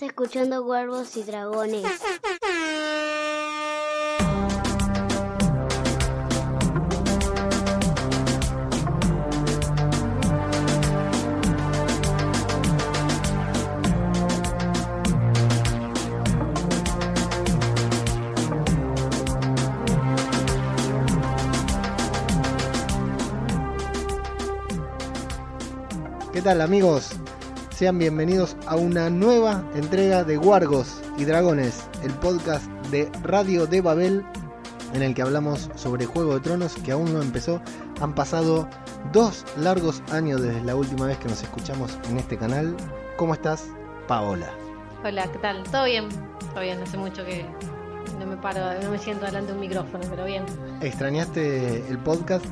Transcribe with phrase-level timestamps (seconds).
[0.00, 1.86] Escuchando Cuervos y Dragones.
[26.32, 27.14] ¿Qué tal amigos?
[27.84, 33.82] Sean bienvenidos a una nueva entrega de Guargos y Dragones, el podcast de Radio de
[33.82, 34.24] Babel
[34.94, 37.60] en el que hablamos sobre Juego de Tronos que aún no empezó.
[38.00, 38.66] Han pasado
[39.12, 42.74] dos largos años desde la última vez que nos escuchamos en este canal.
[43.18, 43.66] ¿Cómo estás,
[44.08, 44.48] Paola?
[45.04, 45.62] Hola, ¿qué tal?
[45.64, 46.08] ¿Todo bien?
[46.54, 47.44] Todo bien, hace mucho que
[48.18, 50.46] no me paro, no me siento delante de un micrófono, pero bien.
[50.80, 52.46] ¿Extrañaste el podcast?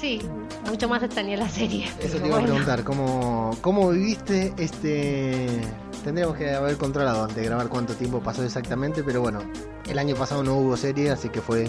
[0.00, 0.20] Sí,
[0.66, 1.86] mucho más extrañé la serie.
[2.00, 5.60] Eso te iba a preguntar, ¿cómo, ¿cómo viviste este...?
[6.02, 9.40] Tendríamos que haber controlado antes de grabar cuánto tiempo pasó exactamente, pero bueno,
[9.86, 11.68] el año pasado no hubo serie, así que fue,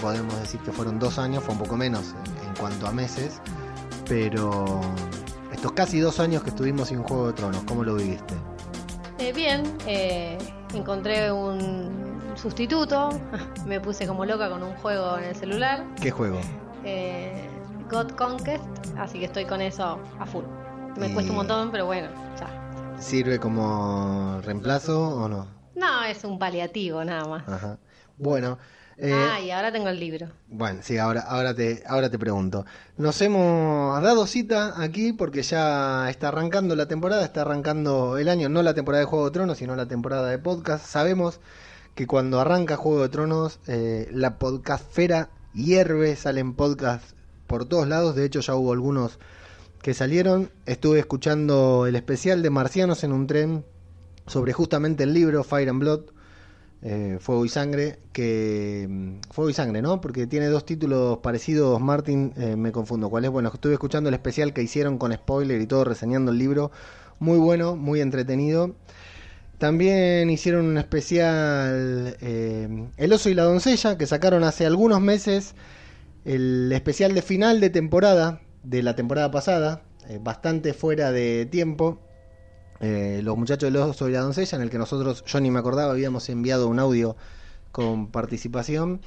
[0.00, 3.40] podemos decir que fueron dos años, fue un poco menos en, en cuanto a meses,
[4.08, 4.80] pero
[5.52, 8.34] estos casi dos años que estuvimos sin Juego de Tronos, ¿cómo lo viviste?
[9.18, 10.38] Eh, bien, eh,
[10.72, 11.90] encontré un
[12.36, 13.08] sustituto,
[13.66, 16.38] me puse como loca con un juego en el celular, ¿Qué juego?
[16.84, 17.48] eh,
[17.90, 18.64] God Conquest,
[18.98, 20.44] así que estoy con eso a full.
[20.98, 22.08] Me cuesta un montón, pero bueno,
[22.38, 23.00] ya.
[23.00, 25.46] ¿Sirve como reemplazo o no?
[25.74, 27.48] No, es un paliativo nada más.
[27.48, 27.78] Ajá.
[28.18, 28.58] Bueno,
[28.96, 30.28] eh, Ah, y ahora tengo el libro.
[30.48, 32.66] Bueno, sí, ahora, ahora, te, ahora te pregunto.
[32.96, 38.48] Nos hemos dado cita aquí porque ya está arrancando la temporada, está arrancando el año,
[38.48, 40.84] no la temporada de Juego de Tronos, sino la temporada de podcast.
[40.84, 41.40] Sabemos
[41.94, 47.14] que cuando arranca Juego de Tronos, eh, la podcastfera hierve, salen podcasts
[47.48, 48.14] por todos lados.
[48.14, 49.18] De hecho, ya hubo algunos
[49.82, 50.50] que salieron.
[50.66, 53.64] Estuve escuchando el especial de Marcianos en un tren
[54.28, 56.00] sobre justamente el libro Fire and Blood,
[56.82, 58.86] eh, Fuego y Sangre, que...
[58.88, 60.00] mm, Fuego y Sangre, ¿no?
[60.00, 63.08] Porque tiene dos títulos parecidos, Martin, eh, me confundo.
[63.10, 63.30] ¿Cuál es?
[63.30, 66.70] Bueno, estuve escuchando el especial que hicieron con spoiler y todo, reseñando el libro.
[67.18, 68.74] Muy bueno, muy entretenido.
[69.58, 75.54] También hicieron un especial eh, El oso y la doncella, que sacaron hace algunos meses
[76.28, 82.00] el especial de final de temporada, de la temporada pasada, eh, bastante fuera de tiempo.
[82.80, 85.58] Eh, los muchachos del oso y la doncella, en el que nosotros, yo ni me
[85.58, 87.16] acordaba, habíamos enviado un audio
[87.72, 89.00] con participación.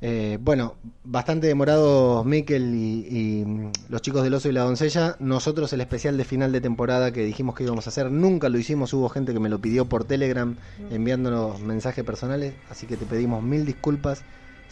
[0.00, 5.16] Eh, bueno, bastante demorados Mikel y, y, mm, los chicos del oso y la doncella.
[5.20, 8.56] Nosotros el especial de final de temporada que dijimos que íbamos a hacer, nunca lo
[8.58, 8.94] hicimos.
[8.94, 10.56] Hubo gente que me lo pidió por Telegram
[10.90, 14.24] enviándonos mensajes personales, así que te pedimos mil disculpas.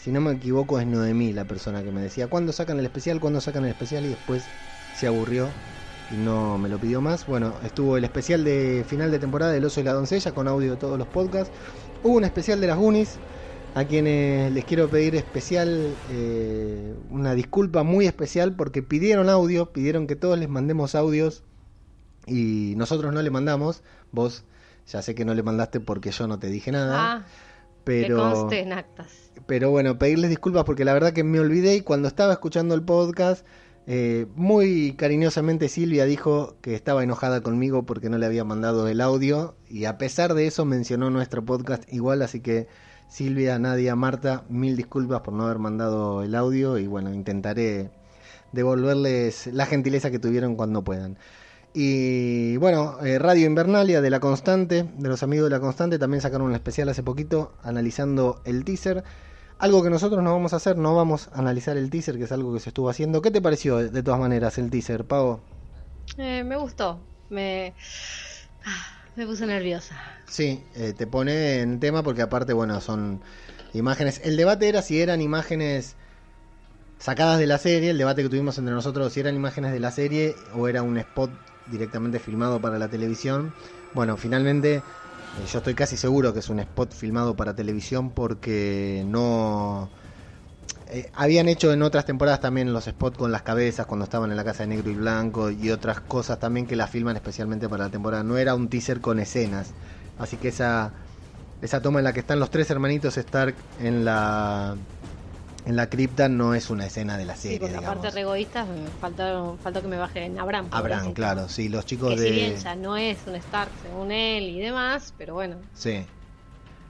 [0.03, 3.19] Si no me equivoco es Noemí la persona que me decía, ¿cuándo sacan el especial?
[3.19, 4.03] ¿Cuándo sacan el especial?
[4.03, 4.43] Y después
[4.95, 5.47] se aburrió
[6.11, 7.27] y no me lo pidió más.
[7.27, 10.71] Bueno, estuvo el especial de final de temporada del oso y la doncella con audio
[10.71, 11.53] de todos los podcasts.
[12.01, 13.19] Hubo un especial de las Goonies,
[13.75, 20.07] a quienes les quiero pedir especial, eh, una disculpa muy especial porque pidieron audio, pidieron
[20.07, 21.43] que todos les mandemos audios
[22.25, 23.83] y nosotros no le mandamos.
[24.11, 24.45] Vos
[24.87, 26.97] ya sé que no le mandaste porque yo no te dije nada.
[26.99, 27.25] Ah,
[27.83, 28.17] pero...
[28.17, 29.31] que conste en actas.
[29.47, 32.83] Pero bueno, pedirles disculpas porque la verdad que me olvidé y cuando estaba escuchando el
[32.83, 33.45] podcast,
[33.87, 39.01] eh, muy cariñosamente Silvia dijo que estaba enojada conmigo porque no le había mandado el
[39.01, 42.67] audio y a pesar de eso mencionó nuestro podcast igual, así que
[43.09, 47.89] Silvia, Nadia, Marta, mil disculpas por no haber mandado el audio y bueno, intentaré
[48.51, 51.17] devolverles la gentileza que tuvieron cuando puedan.
[51.73, 56.21] Y bueno, eh, Radio Invernalia de La Constante, de los amigos de La Constante, también
[56.21, 59.03] sacaron un especial hace poquito analizando el teaser.
[59.57, 62.31] Algo que nosotros no vamos a hacer, no vamos a analizar el teaser, que es
[62.31, 63.21] algo que se estuvo haciendo.
[63.21, 65.39] ¿Qué te pareció de, todas maneras el teaser, Pavo?
[66.17, 66.99] Eh, me gustó.
[67.29, 67.73] Me,
[68.65, 69.95] ah, me puse nerviosa.
[70.27, 73.21] Sí, eh, te pone en tema porque aparte, bueno, son
[73.73, 74.19] imágenes.
[74.25, 75.95] El debate era si eran imágenes
[76.97, 79.91] sacadas de la serie, el debate que tuvimos entre nosotros, si eran imágenes de la
[79.91, 81.31] serie o era un spot
[81.71, 83.53] directamente filmado para la televisión.
[83.93, 84.83] Bueno, finalmente eh,
[85.51, 89.89] yo estoy casi seguro que es un spot filmado para televisión porque no...
[90.87, 94.37] eh, habían hecho en otras temporadas también los spots con las cabezas cuando estaban en
[94.37, 97.85] la casa de negro y blanco y otras cosas también que la filman especialmente para
[97.85, 98.23] la temporada.
[98.23, 99.75] No era un teaser con escenas.
[100.17, 100.93] Así que esa,
[101.61, 104.75] esa toma en la que están los tres hermanitos Stark en la
[105.65, 107.87] en la cripta no es una escena de la Sí, serie, porque digamos.
[107.87, 110.69] aparte re egoísta, me faltó, faltó que me baje en Abraham.
[110.71, 114.11] Abraham, claro, sí, los chicos Que de si bien ya no es un Stark según
[114.11, 115.69] él y demás, pero bueno.
[115.73, 116.07] Sí.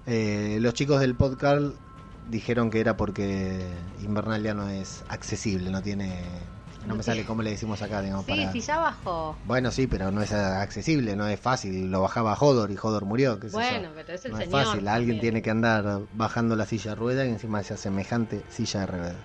[0.06, 1.77] Eh, los chicos del podcast
[2.21, 6.50] dijeron que era porque Invernalia no es accesible, no tiene
[6.86, 8.25] No me sale cómo le decimos acá, digamos.
[8.25, 8.51] Sí, para...
[8.51, 9.38] sí, ya bajó.
[9.45, 11.92] Bueno, sí, pero no es accesible, no es fácil.
[11.92, 13.39] Lo bajaba Hodor y Hodor murió.
[13.39, 13.48] qué.
[13.50, 14.62] Bueno, pero es el no señor.
[14.62, 18.42] es fácil, alguien tiene que andar bajando la silla de rueda y encima esa semejante
[18.50, 19.16] silla de ruedas.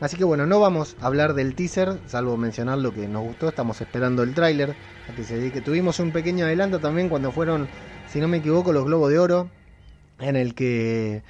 [0.00, 3.48] Así que bueno, no vamos a hablar del teaser, salvo mencionar lo que nos gustó.
[3.48, 4.74] Estamos esperando el tráiler
[5.08, 5.60] a que se dedique.
[5.60, 7.68] Tuvimos un pequeño adelanto también cuando fueron,
[8.10, 9.50] si no me equivoco, los Globos de Oro,
[10.18, 11.22] en el que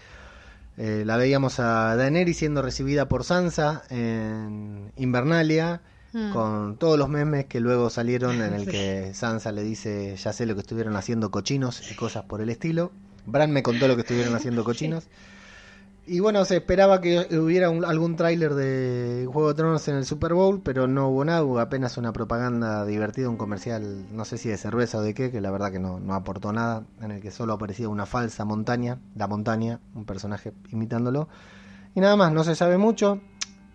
[0.82, 5.82] eh, la veíamos a Daenerys siendo recibida por Sansa en Invernalia.
[6.15, 6.32] Mm.
[6.32, 10.47] Con todos los memes que luego salieron en el que Sansa le dice, ya sé
[10.47, 12.93] lo que estuvieron haciendo cochinos y cosas por el estilo.
[13.27, 15.09] Bran me contó lo que estuvieron haciendo cochinos.
[16.12, 20.34] Y bueno, se esperaba que hubiera algún tráiler de Juego de Tronos en el Super
[20.34, 24.48] Bowl, pero no hubo nada, hubo apenas una propaganda divertida, un comercial, no sé si
[24.48, 27.20] de cerveza o de qué, que la verdad que no, no aportó nada, en el
[27.20, 31.28] que solo aparecía una falsa montaña, la montaña, un personaje imitándolo.
[31.94, 33.20] Y nada más, no se sabe mucho.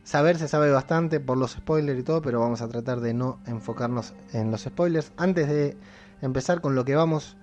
[0.03, 3.39] Saber se sabe bastante por los spoilers y todo, pero vamos a tratar de no
[3.45, 5.13] enfocarnos en los spoilers.
[5.15, 5.77] Antes de
[6.21, 7.37] empezar con lo que vamos,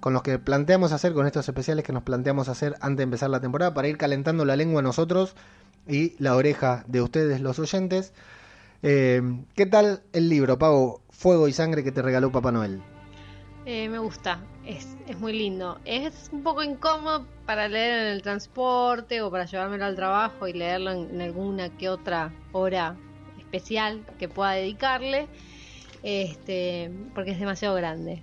[0.00, 3.30] con los que planteamos hacer, con estos especiales que nos planteamos hacer antes de empezar
[3.30, 5.34] la temporada, para ir calentando la lengua nosotros
[5.86, 8.12] y la oreja de ustedes, los oyentes.
[8.82, 9.22] Eh,
[9.54, 11.00] ¿Qué tal el libro, Pavo?
[11.10, 12.80] Fuego y sangre que te regaló Papá Noel.
[13.66, 15.78] Eh, me gusta, es, es muy lindo.
[15.84, 20.52] Es un poco incómodo para leer en el transporte o para llevármelo al trabajo y
[20.52, 22.96] leerlo en, en alguna que otra hora
[23.38, 25.26] especial que pueda dedicarle,
[26.02, 28.22] este, porque es demasiado grande.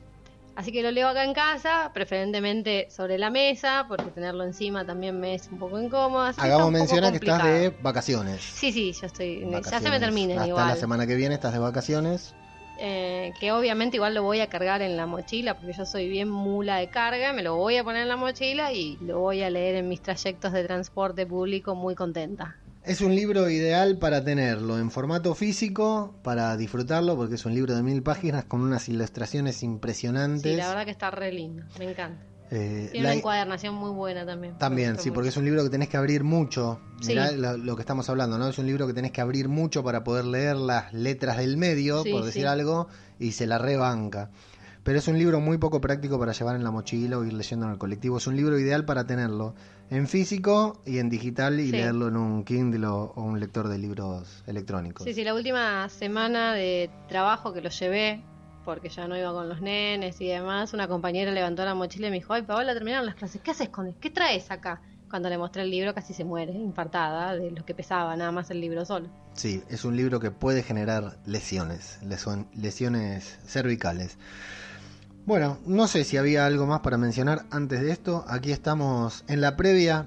[0.55, 5.19] Así que lo leo acá en casa, preferentemente sobre la mesa, porque tenerlo encima también
[5.19, 6.21] me es un poco incómodo.
[6.21, 8.41] así Hagamos poco mencionar que estás de vacaciones.
[8.41, 9.45] Sí, sí, yo estoy.
[9.51, 10.67] Ya se me termina Hasta igual.
[10.69, 12.35] la semana que viene estás de vacaciones.
[12.77, 16.29] Eh, que obviamente igual lo voy a cargar en la mochila porque yo soy bien
[16.29, 19.49] mula de carga, me lo voy a poner en la mochila y lo voy a
[19.49, 22.57] leer en mis trayectos de transporte público muy contenta.
[22.85, 27.75] Es un libro ideal para tenerlo en formato físico, para disfrutarlo, porque es un libro
[27.75, 30.51] de mil páginas con unas ilustraciones impresionantes.
[30.51, 32.21] Sí, la verdad que está re lindo, me encanta.
[32.51, 34.55] Eh, Tiene la- una encuadernación muy buena también.
[34.59, 36.79] También, sí, porque es un libro que tenés que abrir mucho.
[37.01, 37.07] Sí.
[37.07, 38.47] Mirá lo, lo que estamos hablando, ¿no?
[38.49, 42.03] Es un libro que tenés que abrir mucho para poder leer las letras del medio,
[42.03, 42.47] Sí, por decir sí.
[42.47, 42.87] algo,
[43.19, 44.29] y se la rebanca.
[44.83, 47.65] Pero es un libro muy poco práctico para llevar en la mochila o ir leyendo
[47.65, 48.19] en el colectivo.
[48.19, 49.55] Es un libro ideal para tenerlo
[49.89, 51.71] en físico y en digital y Sí.
[51.73, 55.03] leerlo en un Kindle o, o un lector de libros electrónicos.
[55.03, 58.23] Sí, sí, la última semana de trabajo que lo llevé,
[58.63, 62.09] porque ya no iba con los nenes y demás, una compañera levantó la mochila y
[62.09, 63.95] me dijo, ay, Paola, terminaron las clases, ¿qué haces con él?
[63.99, 64.81] ¿Qué traes acá?
[65.07, 68.49] Cuando le mostré el libro casi se muere, infartada de lo que pesaba, nada más
[68.49, 69.07] el libro solo.
[69.33, 71.99] Sí, es un libro que puede generar lesiones,
[72.55, 74.17] lesiones cervicales.
[75.25, 78.23] Bueno, no sé si había algo más para mencionar antes de esto.
[78.27, 80.05] Aquí estamos en la previa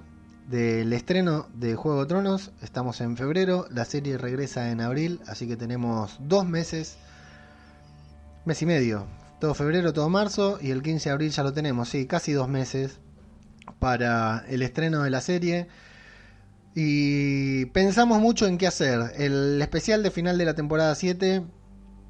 [0.48, 2.52] del estreno de Juego de Tronos.
[2.62, 6.98] Estamos en febrero, la serie regresa en abril, así que tenemos dos meses,
[8.44, 9.08] mes y medio.
[9.40, 12.48] Todo febrero, todo marzo y el 15 de abril ya lo tenemos, sí, casi dos
[12.48, 13.00] meses
[13.80, 15.66] para el estreno de la serie.
[16.76, 19.14] Y pensamos mucho en qué hacer.
[19.16, 21.42] El especial de final de la temporada 7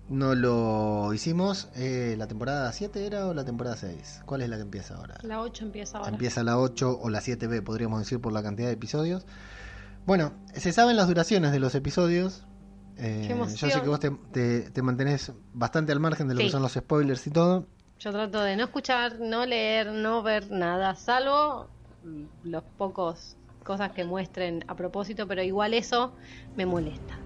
[0.08, 1.68] no lo hicimos.
[1.76, 4.22] Eh, ¿La temporada 7 era o la temporada 6?
[4.24, 5.16] ¿Cuál es la que empieza ahora?
[5.22, 6.10] La 8 empieza ahora.
[6.10, 9.26] Empieza la 8 o la 7B, podríamos decir, por la cantidad de episodios.
[10.06, 12.44] Bueno, se saben las duraciones de los episodios.
[12.96, 13.26] Eh,
[13.56, 16.62] yo sé que vos te, te- te mantenés bastante al margen de lo que son
[16.62, 17.66] los spoilers y todo.
[18.00, 21.68] Yo trato de no escuchar, no leer, no ver nada, salvo
[22.44, 26.12] los pocos cosas que muestren a propósito, pero igual eso
[26.56, 27.18] me molesta.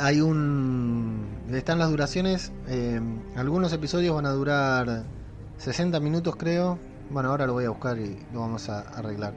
[0.00, 1.26] Hay un...
[1.50, 2.52] Están las duraciones.
[2.68, 3.00] eh,
[3.36, 5.04] algunos episodios van a durar
[5.58, 6.78] 60 minutos creo.
[7.10, 9.34] Bueno, ahora lo voy a buscar y lo vamos a arreglar.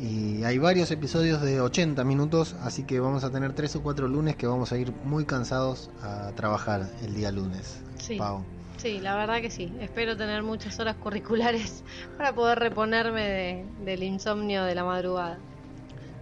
[0.00, 4.08] Y hay varios episodios de 80 minutos, así que vamos a tener tres o cuatro
[4.08, 7.78] lunes que vamos a ir muy cansados a trabajar el día lunes.
[7.98, 8.16] Sí.
[8.18, 8.42] Pau.
[8.76, 9.72] Sí, la verdad que sí.
[9.80, 11.84] Espero tener muchas horas curriculares
[12.18, 15.38] para poder reponerme de- del insomnio de la madrugada.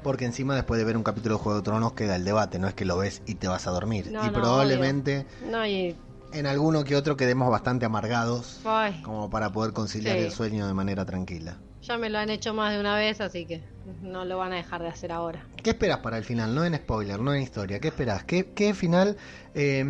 [0.03, 2.67] Porque encima después de ver un capítulo de Juego de Tronos queda el debate, no
[2.69, 4.11] es que lo ves y te vas a dormir.
[4.11, 5.97] No, y no, probablemente No, y.
[6.33, 10.25] en alguno que otro quedemos bastante amargados Ay, como para poder conciliar Sí.
[10.25, 11.59] el sueño de manera tranquila.
[11.83, 13.63] ya me lo han hecho más de una vez, así que
[14.03, 15.47] no lo van a dejar de hacer ahora.
[15.63, 16.55] ¿Qué esperas para el final?
[16.55, 17.79] No en spoiler, no en historia.
[17.81, 18.25] ¿Qué esperas?
[18.25, 19.17] ¿Qué, qué final?
[19.55, 19.85] eh,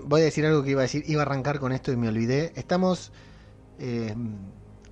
[0.00, 1.02] voy a decir algo que iba a decir.
[1.08, 2.52] Iba a arrancar con esto y me olvidé.
[2.54, 3.10] Estamos
[3.80, 4.14] eh,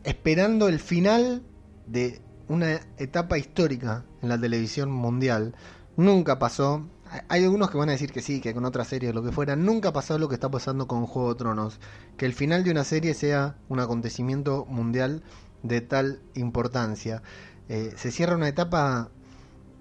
[0.04, 1.42] esperando el final
[1.86, 5.54] de una etapa histórica en la televisión mundial.
[5.96, 6.86] Nunca pasó.
[7.28, 9.32] Hay- algunos que van a decir que sí, que con otra serie o lo que
[9.32, 9.56] fuera.
[9.56, 11.80] Nunca pasó lo que está pasando con Juego de Tronos.
[12.16, 15.22] Que el final de una serie sea un acontecimiento mundial
[15.62, 17.22] de tal importancia.
[17.68, 19.10] Eh, se cierra una etapa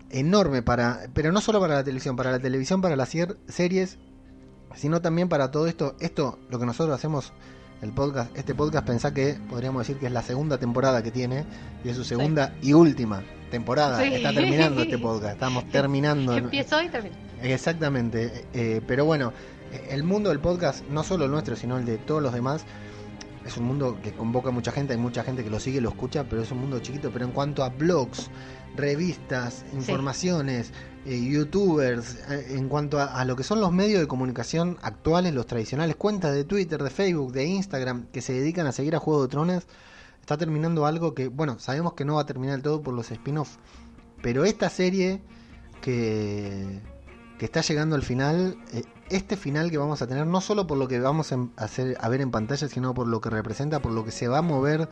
[0.10, 3.10] enorme para, pero no solo para la televisión, para la televisión, para las
[3.48, 3.98] series,
[4.76, 5.96] sino también para todo esto.
[6.00, 7.34] Esto, lo que nosotros hacemos,
[7.82, 11.46] el podcast, este podcast, pensá que podríamos decir que es la segunda temporada que tiene
[11.84, 14.04] y es su segunda y última temporada.
[14.04, 16.36] Está terminando este podcast, estamos terminando.
[16.36, 17.16] Empiezo y termino.
[17.42, 19.34] Exactamente, eh, pero bueno,
[19.90, 22.66] el mundo del podcast, no solo el nuestro, sino el de todos los demás,
[23.46, 25.90] es un mundo que convoca a mucha gente, hay mucha gente que lo sigue, lo
[25.90, 27.12] escucha, pero es un mundo chiquito.
[27.12, 28.30] Pero en cuanto a blogs,
[28.76, 30.72] revistas, informaciones,
[31.06, 35.46] eh, youtubers, eh, en cuanto a, lo que son los medios de comunicación actuales, los
[35.46, 39.24] tradicionales, cuentas de Twitter, de Facebook, de Instagram, que se dedican a seguir a Juego
[39.24, 39.64] de Tronos,
[40.20, 43.12] está terminando algo que, bueno, sabemos que no va a terminar del todo por los
[43.12, 43.60] spin-offs,
[44.24, 45.22] pero esta serie
[45.82, 46.82] que,
[47.38, 50.80] que está llegando al final, eh, este final que vamos a tener, no solo por
[50.80, 53.92] lo que vamos a, hacer, a ver en pantalla, sino por lo que representa, por
[53.92, 54.90] lo que se va a mover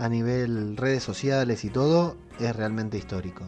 [0.00, 3.44] a nivel redes sociales y todo, es realmente histórico.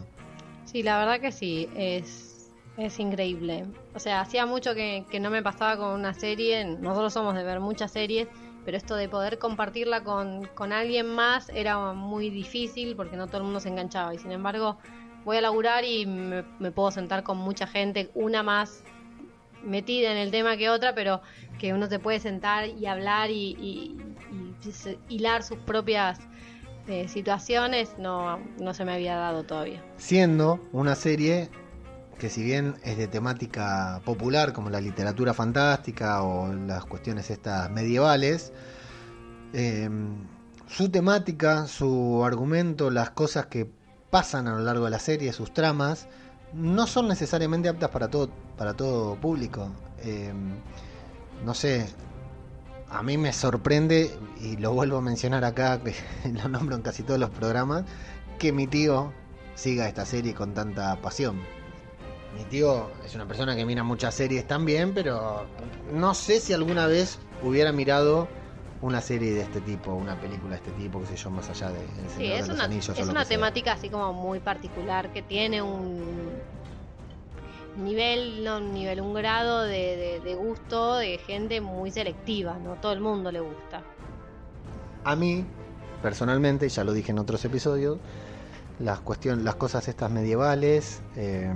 [0.75, 3.65] Sí, la verdad que sí, es, es increíble.
[3.93, 7.61] O sea, hacía mucho que, no me pasaba con una serie, nosotros somos de ver
[7.61, 8.27] muchas series,
[8.65, 13.37] pero esto de poder compartirla con, con alguien más era muy difícil porque no todo
[13.37, 14.13] el mundo se enganchaba.
[14.13, 14.77] Y sin embargo,
[15.23, 18.83] voy a laburar y me, puedo sentar con mucha gente, una más
[19.63, 21.21] metida en el tema que otra, pero
[21.57, 23.95] que uno se puede sentar y hablar y,
[25.07, 26.19] hilar sus propias
[26.87, 29.83] eh, situaciones, no, no se me había dado todavía.
[29.97, 31.49] Siendo una serie
[32.19, 37.69] que si bien es de temática popular como la literatura fantástica o las cuestiones estas
[37.71, 38.53] medievales,
[39.53, 39.89] eh,
[40.67, 43.69] su temática, su argumento, las cosas que
[44.09, 46.07] pasan a lo largo de la serie, sus tramas,
[46.53, 49.69] no son necesariamente aptas para todo, para todo público.
[50.03, 50.55] Em,
[51.43, 51.87] no sé,
[52.89, 55.95] a mí me sorprende, y lo vuelvo a mencionar acá, que
[56.31, 57.83] lo nombro en casi todos los programas,
[58.37, 59.11] que mi tío
[59.55, 61.41] siga esta serie con tanta pasión.
[62.37, 65.45] Mi tío es una persona que mira muchas series también, pero
[65.93, 68.27] no sé si alguna vez hubiera mirado
[68.81, 71.69] una serie de este tipo, una película de este tipo, qué sé yo, más allá
[71.69, 71.79] de...
[72.17, 76.29] sí, es una, es una temática así como muy particular que tiene un
[77.77, 82.91] nivel, no un nivel, un grado de, de, gusto de gente muy selectiva, no todo
[82.91, 83.81] el mundo le gusta.
[85.05, 85.45] A mí,
[86.01, 87.99] personalmente, ya lo dije en otros episodios,
[88.79, 91.47] las cuestiones, las cosas estas medievales eh,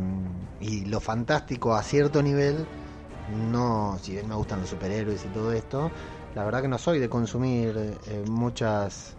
[0.62, 2.68] y lo fantástico a cierto nivel,
[3.52, 5.90] no, si bien me gustan los superhéroes y todo esto,
[6.36, 9.16] la verdad que no soy de consumir eh, muchas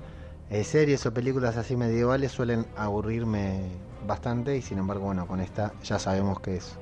[0.49, 3.69] eh, series o películas así medievales, suelen aburrirme
[4.07, 6.77] bastante y sin embargo, bueno, con esta ya sabemos que es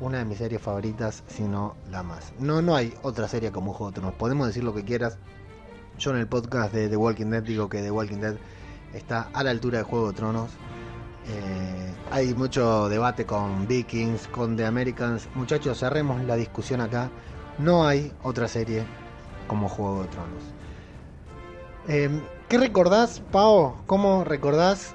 [0.00, 2.34] una de mis series favoritas, si no la más.
[2.38, 4.14] No, no hay otra serie como Juego de Tronos.
[4.16, 5.18] Podemos decir lo que quieras.
[6.00, 8.36] Yo en el podcast de The Walking Dead digo que The Walking Dead
[8.94, 10.50] está a la altura de Juego de Tronos.
[11.28, 15.28] Eh, hay mucho debate con Vikings, con The Americans.
[15.34, 17.10] Muchachos, cerremos la discusión acá.
[17.58, 18.82] No hay otra serie
[19.46, 20.42] como Juego de Tronos.
[21.86, 23.82] Em, ¿Qué recordás, Pau?
[23.84, 24.94] ¿Cómo recordás?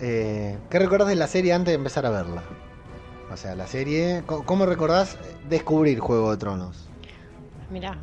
[0.00, 2.42] Eh, ¿Qué recordás de la serie antes de empezar a verla?
[3.32, 4.24] O sea, la serie.
[4.26, 5.18] ¿Cómo recordás
[5.48, 6.88] descubrir Juego de Tronos?
[7.70, 7.98] Mira,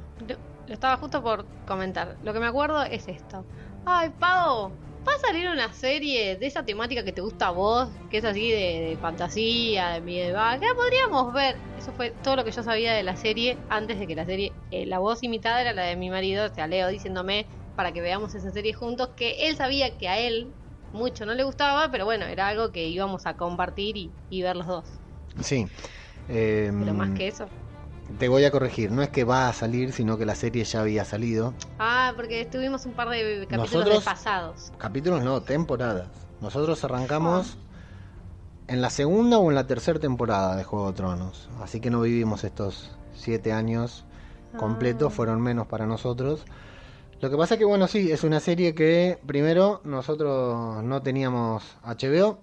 [0.74, 2.18] lo estaba justo por comentar.
[2.24, 3.46] Lo que me acuerdo es esto.
[3.86, 4.72] Ay, Pau,
[5.08, 8.26] va a salir una serie de esa temática que te gusta a vos, que es
[8.26, 11.58] así de, fantasía, de medieval, que podríamos ver.
[11.78, 14.52] Eso fue todo lo que yo sabía de la serie antes de que la serie,
[14.72, 18.02] eh, la voz imitada era la de mi marido, o sea, Leo, diciéndome para que
[18.02, 20.52] veamos esa serie juntos, que él sabía que a él
[20.92, 24.56] mucho no le gustaba, pero bueno, era algo que íbamos a compartir y, y ver
[24.56, 24.86] los dos.
[25.40, 25.68] Sí.
[26.26, 27.48] pero más que eso.
[28.20, 30.82] Te voy a corregir, no es que va a salir, sino que la serie ya
[30.82, 31.54] había salido.
[31.80, 34.72] Ah, porque estuvimos un par de capítulos pasados.
[34.78, 36.08] Capítulos no, temporadas.
[36.42, 37.58] Nosotros arrancamos
[38.68, 41.50] en la segunda o en la tercera temporada de Juego de Tronos.
[41.62, 44.06] Así que no vivimos estos siete años
[44.58, 45.16] completos, ah.
[45.16, 46.46] fueron menos para nosotros.
[47.22, 52.40] Lo que pasa que, bueno, sí, es una serie que primero nosotros no teníamos HBO.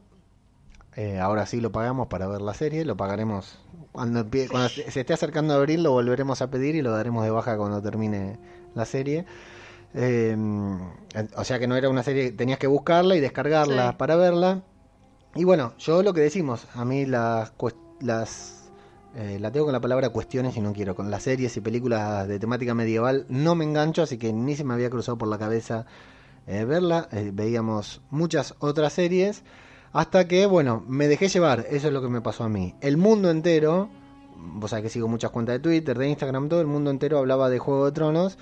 [0.97, 3.59] Eh, ahora sí lo pagamos para ver la serie, lo pagaremos
[3.93, 7.31] cuando, cuando se esté acercando a abril lo volveremos a pedir y lo daremos de
[7.31, 8.39] baja cuando termine
[8.75, 9.25] la serie.
[9.93, 10.81] Em,
[11.37, 14.63] o sea que no era una serie, tenías que buscarla y descargarla para verla.
[15.35, 17.53] Y bueno, yo lo que decimos, a mí las,
[18.01, 18.61] las
[19.17, 20.95] eh, la tengo con la palabra cuestiones y no quiero.
[20.95, 24.65] Con las series y películas de temática medieval no me engancho, así que ni se
[24.65, 25.87] me había cruzado por la cabeza
[26.47, 27.09] eh, verla.
[27.13, 29.43] Eh, veíamos muchas otras series.
[29.93, 32.77] Hasta que, bueno, me dejé llevar, eso es lo que me pasó a mí.
[32.81, 33.89] El mundo entero,
[34.37, 37.51] vos sabés que sigo muchas cuentas de Twitter, de Instagram, todo el mundo entero hablaba
[37.51, 38.39] de Juego de Tronos.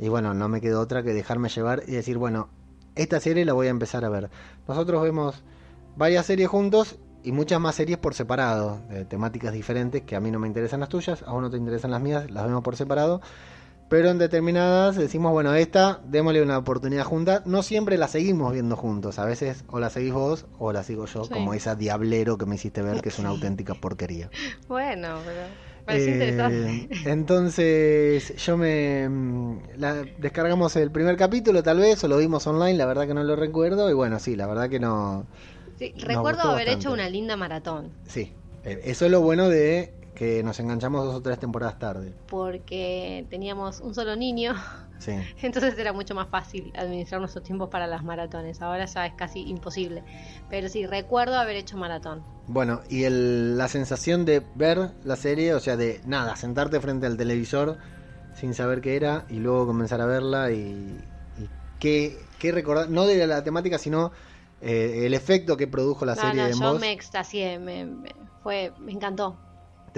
[0.00, 2.48] Y bueno, no me quedó otra que dejarme llevar y decir, bueno,
[2.96, 4.28] esta serie la voy a empezar a ver.
[4.66, 5.44] Nosotros vemos
[5.96, 10.32] varias series juntos y muchas más series por separado, de temáticas diferentes, que a mí
[10.32, 12.74] no me interesan las tuyas, a vos no te interesan las mías, las vemos por
[12.74, 13.20] separado.
[13.88, 17.42] Pero en determinadas decimos, bueno, esta, démosle una oportunidad junta.
[17.46, 19.18] No siempre la seguimos viendo juntos.
[19.18, 21.30] A veces o la seguís vos o la sigo yo, Sí.
[21.32, 24.28] como esa Diablero que me hiciste ver, que es una auténtica porquería.
[24.68, 25.40] Bueno, pero
[25.90, 26.88] Eh, interesante.
[27.10, 29.08] entonces, yo me.
[29.08, 33.14] mm, la- descargamos el primer capítulo, tal vez, o lo vimos online, la verdad que
[33.14, 33.88] no lo recuerdo.
[33.88, 35.24] Y bueno, sí, la verdad que no.
[35.78, 36.72] Sí, recuerdo haber bastante.
[36.72, 37.90] hecho una linda maratón.
[38.06, 38.32] Sí,
[38.64, 42.12] eh, eso es lo bueno de que nos enganchamos dos o tres temporadas tarde.
[42.28, 44.54] Porque teníamos un solo niño,
[44.98, 45.12] Sí.
[45.42, 48.60] entonces era mucho más fácil administrar nuestros tiempos para las maratones.
[48.60, 50.02] Ahora ya es casi imposible.
[50.50, 52.24] Pero sí, recuerdo haber hecho maratón.
[52.48, 57.06] Bueno, y el- la sensación de ver la serie, o sea, de nada, sentarte frente
[57.06, 57.78] al televisor
[58.34, 60.98] sin saber qué era y luego comenzar a verla y,
[61.38, 61.48] y
[61.78, 64.10] qué, qué recordar, no de la temática, sino
[64.60, 67.84] eh, el efecto que produjo la No, serie no, en yo vos, me extasié, me,
[67.84, 69.36] me- fue, me encantó.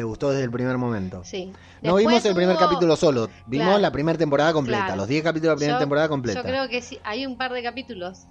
[0.00, 1.22] Te gustó desde el primer momento.
[1.24, 1.46] Sí.
[1.82, 3.80] No Después vimos el primer hubo- capítulo solo, vimos Claro.
[3.80, 4.96] la primera temporada completa, Claro.
[4.96, 6.40] los 10 capítulos de la primera Yo- temporada completa.
[6.40, 8.26] Yo creo que sí, hay un par de capítulos,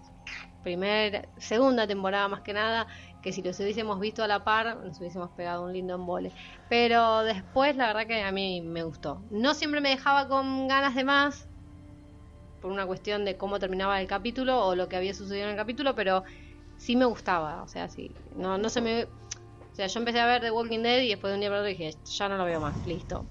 [0.63, 2.87] primera, segunda temporada más que nada,
[3.21, 6.31] que si los hubiésemos visto a la par, nos hubiésemos pegado un lindo embole.
[6.69, 9.21] Pero después, la verdad que a mí me gustó.
[9.29, 11.47] No siempre me dejaba con ganas de más,
[12.61, 15.55] por una cuestión de cómo terminaba el capítulo o lo que había sucedido en el
[15.55, 16.23] capítulo, pero
[16.77, 17.61] sí me gustaba.
[17.61, 19.07] O sea, sí, no, no se me.
[19.79, 21.61] O sea, yo empecé a ver The Walking Dead y después de un día para
[21.61, 23.25] otro dije, ya no lo veo más, listo.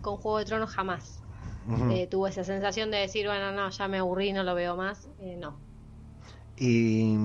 [0.00, 1.20] Con Juego de Tronos jamás
[1.68, 1.92] Ujú.
[1.92, 5.08] eh, tuvo esa sensación de decir, bueno, no, ya me aburrí, no lo veo más.
[5.20, 5.60] Eh, no.
[6.58, 7.16] ¿Y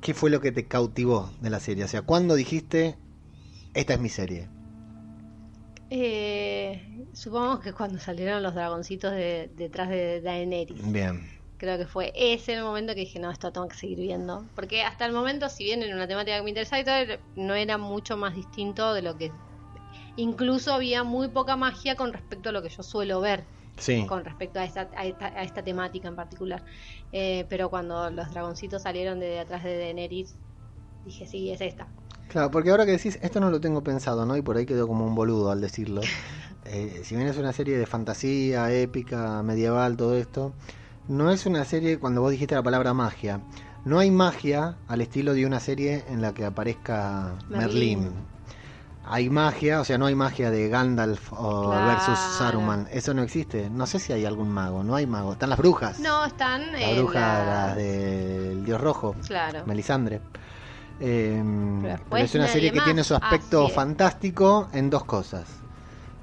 [0.00, 1.84] qué fue lo que te cautivó de la serie?
[1.84, 2.96] O sea, ¿cuándo dijiste,
[3.74, 4.48] esta es mi serie?
[5.90, 10.90] Eh, supongo que cuando salieron los dragoncitos de, detrás de Daenerys.
[10.90, 11.39] Bien.
[11.60, 14.46] Creo que fue ese el momento que dije, no, esto tengo que seguir viendo.
[14.54, 17.54] Porque hasta el momento, si bien era una temática que me interesaba y todo, no
[17.54, 19.30] era mucho más distinto de lo que...
[20.16, 23.44] Incluso había muy poca magia con respecto a lo que yo suelo ver.
[23.76, 24.06] Sí.
[24.06, 26.62] con respecto a esta, a esta, a esta temática en particular.
[27.12, 30.36] Eh, pero cuando los dragoncitos salieron de detrás de Daenerys,
[31.04, 31.88] dije, sí, es esta.
[32.28, 34.34] Claro, porque ahora que decís, esto no lo tengo pensado, ¿no?
[34.36, 36.00] Y por ahí quedó como un boludo al decirlo.
[36.66, 40.52] Eh, si bien es una serie de fantasía, épica, medieval, todo esto,
[41.08, 43.40] no es una serie, cuando vos dijiste la palabra magia,
[43.84, 48.00] no hay magia al estilo de una serie en la que aparezca Merlín.
[48.00, 48.12] Merlín.
[49.12, 51.86] Hay magia, o sea, no hay magia de Gandalf o Claro.
[51.86, 52.86] versus Saruman.
[52.92, 53.68] Eso no existe.
[53.70, 55.32] No sé si hay algún mago, no hay mago.
[55.32, 55.98] Están las brujas.
[55.98, 59.16] No, están La en bruja la- las del dios rojo.
[59.26, 59.64] Claro.
[59.66, 60.20] Melisandre.
[61.00, 61.42] Eh,
[62.10, 62.84] pero es una serie que más.
[62.84, 63.74] tiene su aspecto Así es.
[63.74, 65.46] fantástico en dos cosas.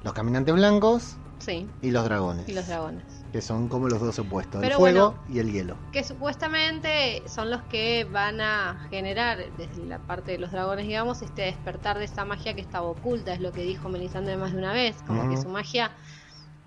[0.04, 2.48] Los caminantes blancos Sí, y los dragones.
[2.48, 3.04] y los dragones.
[3.38, 4.64] Que son como los dos opuestos.
[4.64, 5.24] el fuego bueno.
[5.30, 5.78] y el hielo.
[5.92, 11.22] Que supuestamente son los que van a generar, desde la parte de los dragones, digamos,
[11.22, 14.58] este despertar de esa magia que estaba oculta, es lo que dijo Melisandre más de
[14.58, 15.92] una vez, como que su magia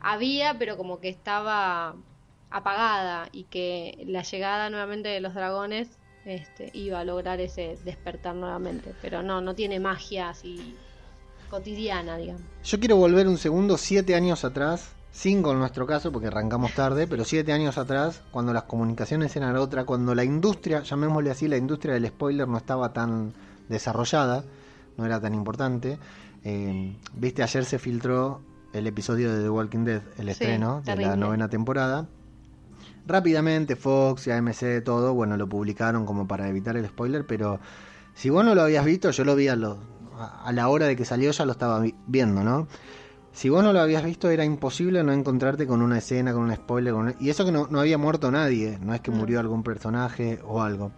[0.00, 1.96] había, pero como que estaba
[2.50, 5.88] apagada y que la llegada nuevamente de los dragones
[6.24, 8.94] este, iba a lograr ese despertar nuevamente.
[9.02, 10.76] Pero no, no tiene magia así
[11.50, 12.42] cotidiana, digamos.
[12.62, 14.92] Yo quiero volver un segundo, siete años atrás.
[15.12, 19.56] Cinco en nuestro caso, porque arrancamos tarde, pero siete años atrás, cuando las comunicaciones eran
[19.56, 23.32] otra, cuando la industria, llamémosle así, la industria del spoiler no estaba tan
[23.68, 24.44] desarrollada,
[24.96, 25.98] no era tan importante.
[26.44, 28.40] Eh, Viste, ayer se filtró
[28.72, 32.06] el episodio de The Walking Dead, el Sí, estreno de la novena temporada.
[33.06, 37.58] Rápidamente Fox y AMC, todo, bueno, lo publicaron como para evitar el spoiler, pero
[38.14, 39.78] si vos no lo habías visto, yo lo vi a, lo-
[40.44, 42.68] a la hora de que salió, ya lo estaba vi- viendo, ¿no?
[43.32, 46.54] Si vos no lo habías visto, era imposible no encontrarte con una escena, con un
[46.54, 49.14] spoiler, con y eso que no, no había muerto nadie, no es que Mm.
[49.16, 50.90] murió algún personaje o algo,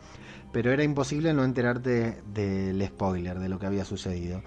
[0.53, 4.42] pero era imposible no enterarte del spoiler, de lo que había sucedido.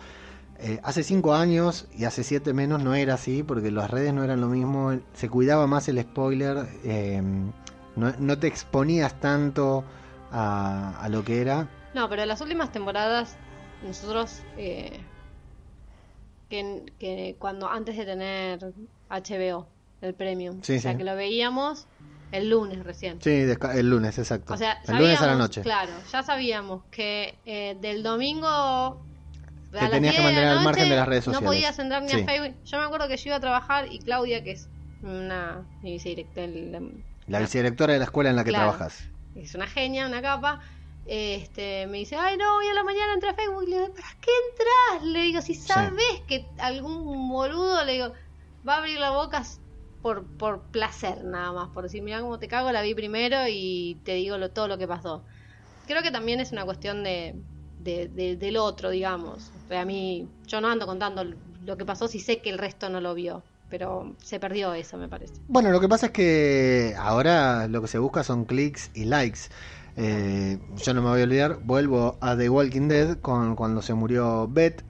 [0.57, 4.23] Eh, hace cinco años y hace siete menos no era así, porque las redes no
[4.23, 7.21] eran lo mismo, se cuidaba más el spoiler, eh,
[7.95, 9.83] no, no te exponías tanto
[10.31, 11.67] a, a lo que era.
[11.93, 13.35] No, pero las últimas temporadas,
[13.85, 14.99] nosotros, eh,
[16.49, 18.59] que, que cuando antes de tener
[19.09, 19.67] HBO,
[20.01, 20.97] el premium, Sí, o sea, sí.
[20.97, 21.87] que lo veíamos
[22.31, 23.21] el lunes recién.
[23.21, 24.53] Sí, el lunes, exacto.
[24.53, 25.61] O sea, el lunes a la sabíamos- noche.
[25.61, 29.01] Claro, ya sabíamos que eh, del domingo.
[29.71, 31.47] Te tenías que 10 de la mantener al margen de las redes No sociales.
[31.49, 32.21] podías entrar ni Sí.
[32.21, 32.55] a Facebook.
[32.63, 34.69] Yo me acuerdo que yo iba a trabajar y Claudia, que es
[35.03, 36.47] una mi vicedirectora,
[37.27, 38.69] La vicedirectora de la escuela en la que Claro.
[38.71, 39.09] trabajas.
[39.35, 40.61] es una genia, una capa.
[41.05, 43.63] Este, me dice, ay no, hoy a la mañana entré a Facebook.
[43.63, 45.07] Y le digo, ¿para qué entras?
[45.11, 48.13] Le digo, si sabes que algún boludo, le digo,
[48.67, 49.43] va a abrir la boca
[50.01, 54.01] por, por placer nada más, por decir, mira cómo te cago, la vi primero y
[54.05, 55.25] te digo lo, todo lo que pasó.
[55.85, 57.43] Creo que también es una cuestión de,
[57.77, 59.51] de- de- del otro, digamos.
[59.69, 63.01] A mí, yo no ando contando lo que pasó si sé que el resto no
[63.01, 65.41] lo vio, pero se perdió eso, me parece.
[65.47, 69.41] Bueno, lo que pasa es que ahora lo que se busca son clics y likes.
[69.97, 73.93] Eh, yo no me voy a olvidar, vuelvo a The Walking Dead con cuando se
[73.93, 74.83] murió Beth,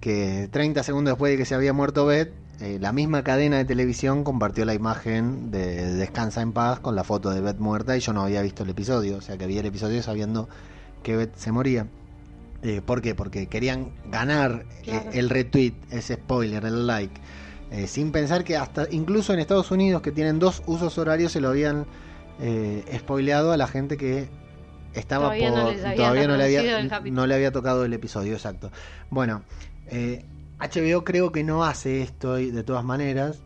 [0.00, 3.64] que 30 segundos después de que se había muerto Beth, eh, la misma cadena de
[3.64, 8.00] televisión compartió la imagen de Descansa en paz con la foto de Beth muerta y
[8.00, 10.48] yo no había visto el episodio, o sea que vi el episodio sabiendo
[11.02, 11.86] que Beth se moría.
[12.62, 13.14] Eh, ¿Por qué?
[13.14, 15.10] Porque querían ganar eh, Claro.
[15.12, 17.20] el retweet, ese spoiler, el like.
[17.86, 21.50] Sin pensar que hasta incluso en Estados Unidos que tienen dos usos horarios se lo
[21.50, 21.84] habían
[22.40, 24.28] eh, spoileado a la gente que
[24.94, 27.92] estaba Todavía no por les había todavía no le había no le había tocado el
[27.92, 28.70] episodio exacto
[29.10, 29.42] bueno
[29.86, 30.24] eh,
[30.58, 33.38] HBO creo que no hace esto de todas maneras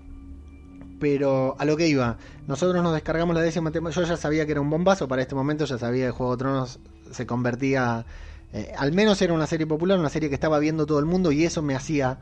[1.01, 4.53] pero a lo que iba nosotros nos descargamos la décima temporada yo ya sabía que
[4.53, 6.79] era un bombazo para este momento ya sabía que Juego de Tronos
[7.11, 8.07] se convertía
[8.53, 11.33] eh, al menos era una serie popular una serie que estaba viendo todo el mundo
[11.33, 12.19] y eso me hacía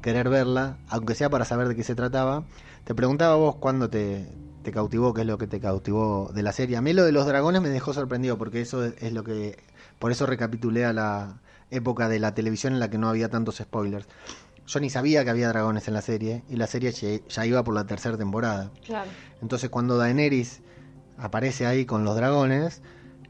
[0.00, 2.44] querer verla, aunque sea para saber de qué se trataba.
[2.84, 4.26] Te preguntaba vos cuándo te,
[4.62, 6.76] te cautivó, qué es lo que te cautivó de la serie.
[6.76, 9.58] A mí lo de los dragones me dejó sorprendido, porque eso es, lo que...
[9.98, 13.56] Por eso recapitulé a la época de la televisión en la que no había tantos
[13.56, 14.06] spoilers.
[14.66, 17.62] Yo ni sabía que había dragones en la serie, y la serie ya- ya iba
[17.64, 18.70] por la tercera temporada.
[18.84, 19.10] Claro.
[19.42, 20.60] Entonces cuando Daenerys
[21.18, 22.82] aparece ahí con los dragones,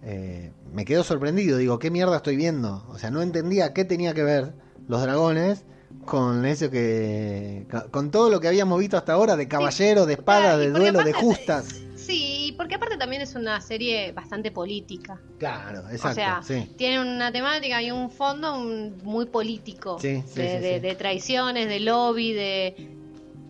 [0.02, 1.58] eh, me quedo sorprendido.
[1.58, 2.84] Digo, ¿qué mierda estoy viendo?
[2.88, 4.54] O sea, no entendía qué tenía que ver
[4.88, 5.64] los dragones
[6.04, 7.66] con eso que...
[7.90, 11.12] con todo lo que habíamos visto hasta ahora de caballeros, de espadas, de duelo, de
[11.12, 11.80] justas.
[11.96, 15.20] Sí, porque aparte también es una serie bastante política.
[15.38, 16.68] Claro, exacto, o sea, sí.
[16.76, 18.58] tiene una temática y un fondo
[19.04, 19.98] muy político.
[20.00, 22.74] Sí, sí, de, sí, de- de traiciones, de lobby, de...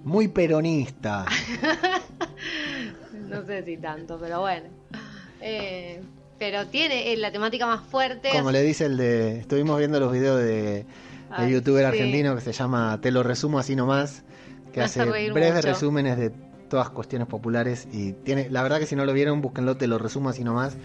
[0.05, 1.27] Muy peronista.
[3.29, 4.67] No sé si tanto, pero bueno.
[5.41, 6.01] Eh,
[6.39, 8.31] pero tiene eh, la temática más fuerte.
[8.33, 9.39] Como le dice el de...
[9.39, 10.85] Estuvimos viendo los videos de,
[11.31, 11.87] Ay, youtuber sí.
[11.87, 14.23] argentino que se llama Te lo resumo así nomás,
[14.73, 15.69] que hace breves mucho.
[15.69, 16.31] resúmenes de
[16.69, 19.99] todas cuestiones populares y tiene, la verdad que si no lo vieron, búsquenlo, te lo
[19.99, 20.77] resumo así nomás.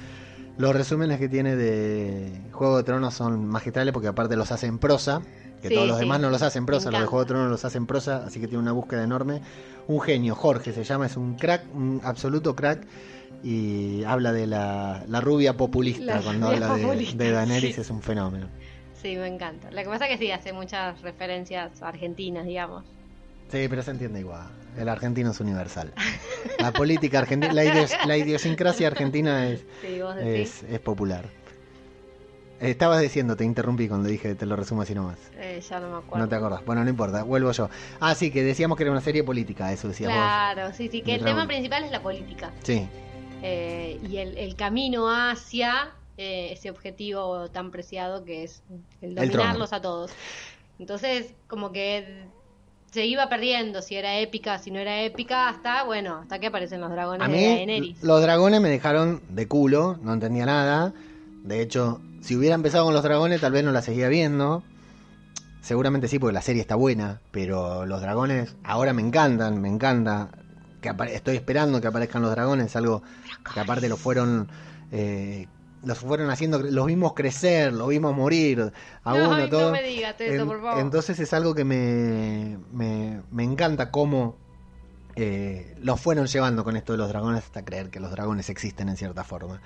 [0.57, 4.79] Los resúmenes que tiene de Juego de Tronos son magistrales porque aparte los hace en
[4.79, 5.21] prosa,
[5.61, 6.03] que Sí, todos los sí.
[6.03, 7.05] demás no los hacen en prosa, los de.
[7.07, 9.41] Juego de Tronos los hacen en prosa, así que tiene una búsqueda enorme.
[9.87, 12.85] Un genio, Jorge se llama, es un crack, un absoluto crack.
[13.43, 17.81] Y habla de la, la rubia populista, La cuando rubia habla de, de Daenerys, sí.
[17.81, 18.47] es un fenómeno.
[19.05, 19.69] Sí, me encanta.
[19.69, 22.83] Lo que pasa es que sí, hace muchas referencias argentinas, digamos.
[23.51, 24.47] Sí, pero se entiende igual.
[24.75, 25.93] El argentino es universal.
[26.57, 31.29] La política argentina, la, idios- la idiosincrasia argentina es, Sí, es, es popular.
[32.59, 35.19] Estabas diciendo, te interrumpí cuando dije te lo resumo así nomás.
[35.37, 36.25] Eh, ya no me acuerdo.
[36.25, 36.65] No te acordás.
[36.65, 37.69] Bueno, no importa, vuelvo yo.
[37.99, 41.13] Ah, sí, que decíamos que era una serie política, eso decías Claro, sí, sí, que
[41.13, 42.51] el tema principal es la política.
[42.63, 42.87] Sí,
[43.43, 48.63] eh, y el, el camino hacia eh, ese objetivo tan preciado que es
[49.01, 50.11] el dominarlos a todos.
[50.79, 52.25] Entonces, como que
[52.91, 56.79] se iba perdiendo si era épica, si no era épica, hasta, bueno, hasta que aparecen
[56.79, 58.03] los dragones a de mí Daenerys.
[58.03, 60.93] los dragones me dejaron de culo, no entendía nada.
[61.43, 64.63] De hecho, si hubiera empezado con los dragones, tal vez no la seguía viendo.
[65.61, 70.29] Seguramente sí, porque la serie está buena, pero los dragones ahora me encantan, me encanta.
[70.81, 73.01] Que estoy esperando que aparezcan los dragones, algo
[73.53, 74.47] que aparte lo fueron
[74.91, 75.47] eh,
[75.85, 78.71] los fueron haciendo, los vimos crecer, los vimos morir
[79.03, 79.71] a uno, no todo.
[79.71, 80.79] me digas eso, En- por favor.
[80.81, 84.37] Entonces es algo que me, me, me encanta cómo
[85.15, 88.89] eh, los fueron llevando con esto de los dragones hasta creer que los dragones existen
[88.89, 89.61] en cierta forma.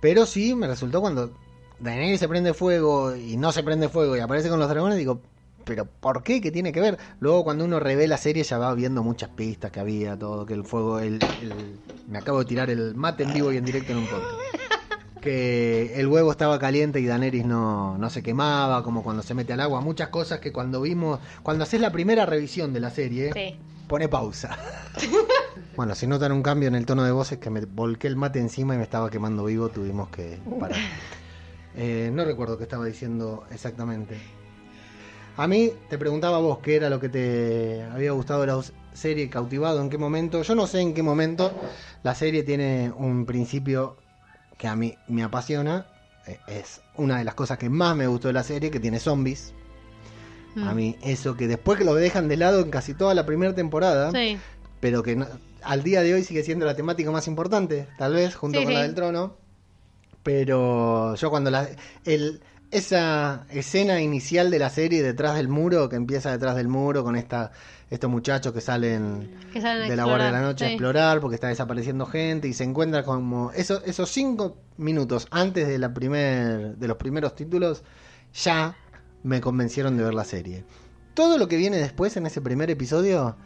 [0.00, 1.32] Pero sí, me resultó cuando
[1.78, 5.20] Daenerys se prende fuego y no se prende fuego y aparece con los dragones, digo,
[5.64, 6.40] pero ¿por qué?
[6.40, 6.98] ¿Qué tiene que ver?
[7.20, 10.54] Luego cuando uno revé la serie ya va viendo muchas pistas que había, todo, que
[10.54, 13.92] el fuego, el, el- me acabo de tirar el mate en vivo y en directo
[13.92, 14.34] en un podcast.
[15.22, 19.52] Que el huevo estaba caliente y Daenerys no, no se quemaba, como cuando se mete
[19.52, 19.80] al agua.
[19.80, 23.56] Muchas cosas que cuando vimos, cuando haces la primera revisión de la serie, Sí.
[23.86, 24.58] pone pausa.
[25.76, 28.16] bueno, si notan un cambio en el tono de voz es que me volqué el
[28.16, 30.76] mate encima y me estaba quemando vivo, tuvimos que parar.
[31.74, 34.18] Eh, no recuerdo qué estaba diciendo exactamente.
[35.38, 38.60] A mí te preguntaba vos qué era lo que te había gustado de la
[38.92, 40.42] serie, cautivado, en qué momento.
[40.42, 41.50] Yo no sé en qué momento
[42.02, 43.96] la serie tiene un principio
[44.58, 45.86] que a mí me apasiona.
[46.26, 48.98] Eh, Es una de las cosas que más me gustó de la serie, que tiene
[49.00, 49.52] zombies.
[50.54, 50.68] Mm.
[50.68, 53.54] A mí eso que después que lo dejan de lado en casi toda la primera
[53.54, 54.38] temporada, Sí.
[54.80, 55.26] pero que no-
[55.62, 58.74] al día de hoy sigue siendo la temática más importante, tal vez, junto Sí, con
[58.74, 59.36] la del trono.
[60.22, 61.68] Pero yo cuando la
[62.04, 67.04] el esa escena inicial de la serie detrás del muro, que empieza detrás del muro
[67.04, 67.50] con esta
[67.92, 71.20] estos muchachos que salen Que salen a de la guardia de la noche a explorar
[71.20, 75.92] porque está desapareciendo gente y se encuentra como esos esos cinco minutos antes de la
[75.92, 77.82] primer de los primeros títulos
[78.32, 78.74] ya
[79.22, 80.64] me convencieron de ver la serie.
[81.14, 83.36] Todo lo que viene después en ese primer episodio,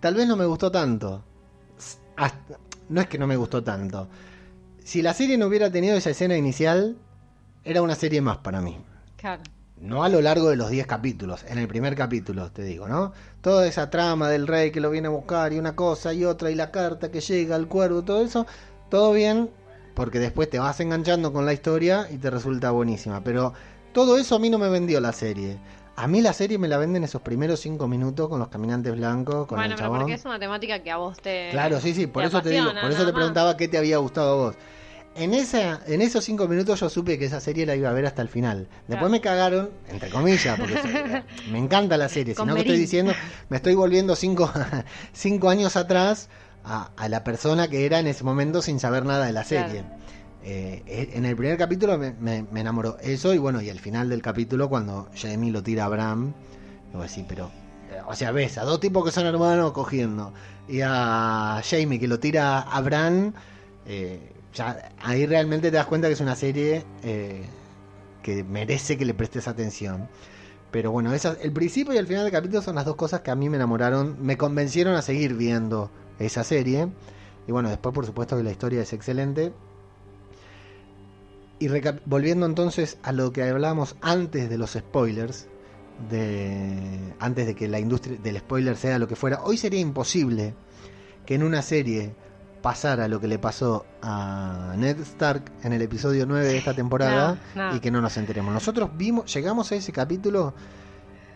[0.00, 1.22] tal vez no me gustó tanto.
[2.16, 4.08] Hasta- no es que no me gustó tanto.
[4.84, 6.96] Si la serie no hubiera tenido esa escena inicial,
[7.64, 8.76] era una serie más para mí.
[9.16, 9.42] Claro.
[9.82, 13.12] No a lo largo de los 10 capítulos, en el primer capítulo, te digo, ¿no?
[13.40, 16.52] Toda esa trama del rey que lo viene a buscar y una cosa y otra
[16.52, 18.46] y la carta que llega, el cuervo, todo eso,
[18.88, 19.50] todo bien,
[19.94, 23.24] porque después te vas enganchando con la historia y te resulta buenísima.
[23.24, 23.54] Pero
[23.92, 25.58] todo eso a mí no me vendió la serie.
[25.96, 29.48] A mí la serie me la venden esos primeros 5 minutos con los caminantes blancos,
[29.48, 29.98] con bueno, el chabón.
[29.98, 31.48] porque es una temática que a vos te.
[31.50, 33.14] Claro, sí, sí, por eso te digo, por eso te más.
[33.14, 34.56] preguntaba qué te había gustado a vos.
[35.14, 38.06] En esa, en esos cinco minutos yo supe que esa serie la iba a ver
[38.06, 38.66] hasta el final.
[38.88, 39.08] Después Claro.
[39.10, 40.80] me cagaron, entre comillas, porque
[41.50, 42.34] me encanta la serie.
[42.34, 43.12] Con sino que estoy diciendo,
[43.50, 44.50] me estoy volviendo cinco,
[45.12, 46.30] cinco años atrás
[46.64, 49.84] a, a la persona que era en ese momento sin saber nada de la serie.
[50.44, 53.80] Eh, eh, en el primer capítulo me, me- me enamoró eso y bueno, y el
[53.80, 56.32] final del capítulo cuando Jamie lo tira a Bram,
[56.90, 57.50] digo así, pero...
[57.92, 60.32] eh, O sea, ves a dos tipos que son hermanos cogiendo
[60.68, 63.34] y a Jamie que lo tira a Bran,
[63.86, 67.44] eh, ya ahí realmente te das cuenta que es una serie eh,
[68.22, 70.08] que merece que le prestes atención.
[70.70, 73.34] Pero bueno, el principio y el final del capítulo son las dos cosas que a
[73.34, 76.88] mí me enamoraron, me convencieron a seguir viendo esa serie.
[77.46, 79.52] Y bueno, después por supuesto que la historia es excelente.
[81.58, 81.68] Y
[82.06, 85.46] volviendo entonces a lo que hablábamos antes de los spoilers,
[87.20, 90.54] antes de que la industria del spoiler sea lo que fuera, hoy sería imposible
[91.26, 92.14] que en una serie
[92.62, 97.36] pasara lo que le pasó a Ned Stark en el episodio 9 de esta temporada
[97.54, 97.76] No, no.
[97.76, 98.54] y que no nos enteremos.
[98.54, 100.54] Nosotros vimos, llegamos a ese capítulo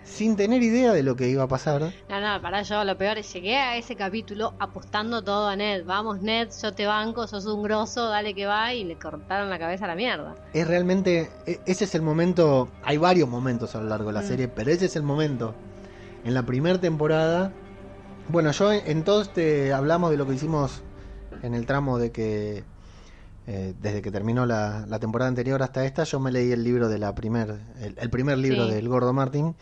[0.04, 1.92] sin tener idea de lo que iba a pasar.
[2.08, 5.84] No, no, para yo lo peor es llegué a ese capítulo apostando todo a Ned.
[5.84, 8.72] Vamos, Ned, yo te banco, sos un grosso, dale que va.
[8.72, 10.36] Y le cortaron la cabeza a la mierda.
[10.52, 14.22] Es realmente, e- ese es el momento, hay varios momentos a lo largo de la
[14.22, 14.28] Mm.
[14.28, 15.56] serie, pero ese es el momento.
[16.24, 17.50] En la primera temporada,
[18.28, 20.82] bueno, yo en todo este, hablamos de lo que hicimos
[21.42, 22.64] en el tramo de que,
[23.46, 26.88] eh, desde que terminó la, la temporada anterior hasta esta, yo me leí el libro
[26.88, 28.74] de la primer, el, el primer libro Sí.
[28.74, 29.54] del Gordo Martin.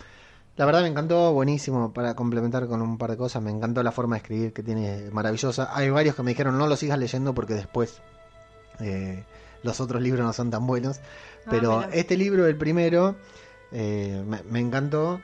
[0.57, 3.91] La verdad me encantó, buenísimo, para complementar con un par de cosas, me encantó la
[3.91, 5.71] forma de escribir que tiene maravillosa.
[5.77, 8.01] Hay varios que me dijeron no lo sigas leyendo porque después
[8.79, 9.25] eh,
[9.65, 11.01] los otros libros no son tan buenos.
[11.45, 13.17] Ah, Pero este libro, el primero,
[13.73, 15.21] eh, me, me encantó.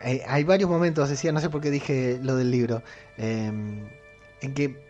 [0.00, 2.84] Hay varios momentos, decía, no sé por qué dije lo del libro,
[3.16, 3.88] en
[4.54, 4.87] que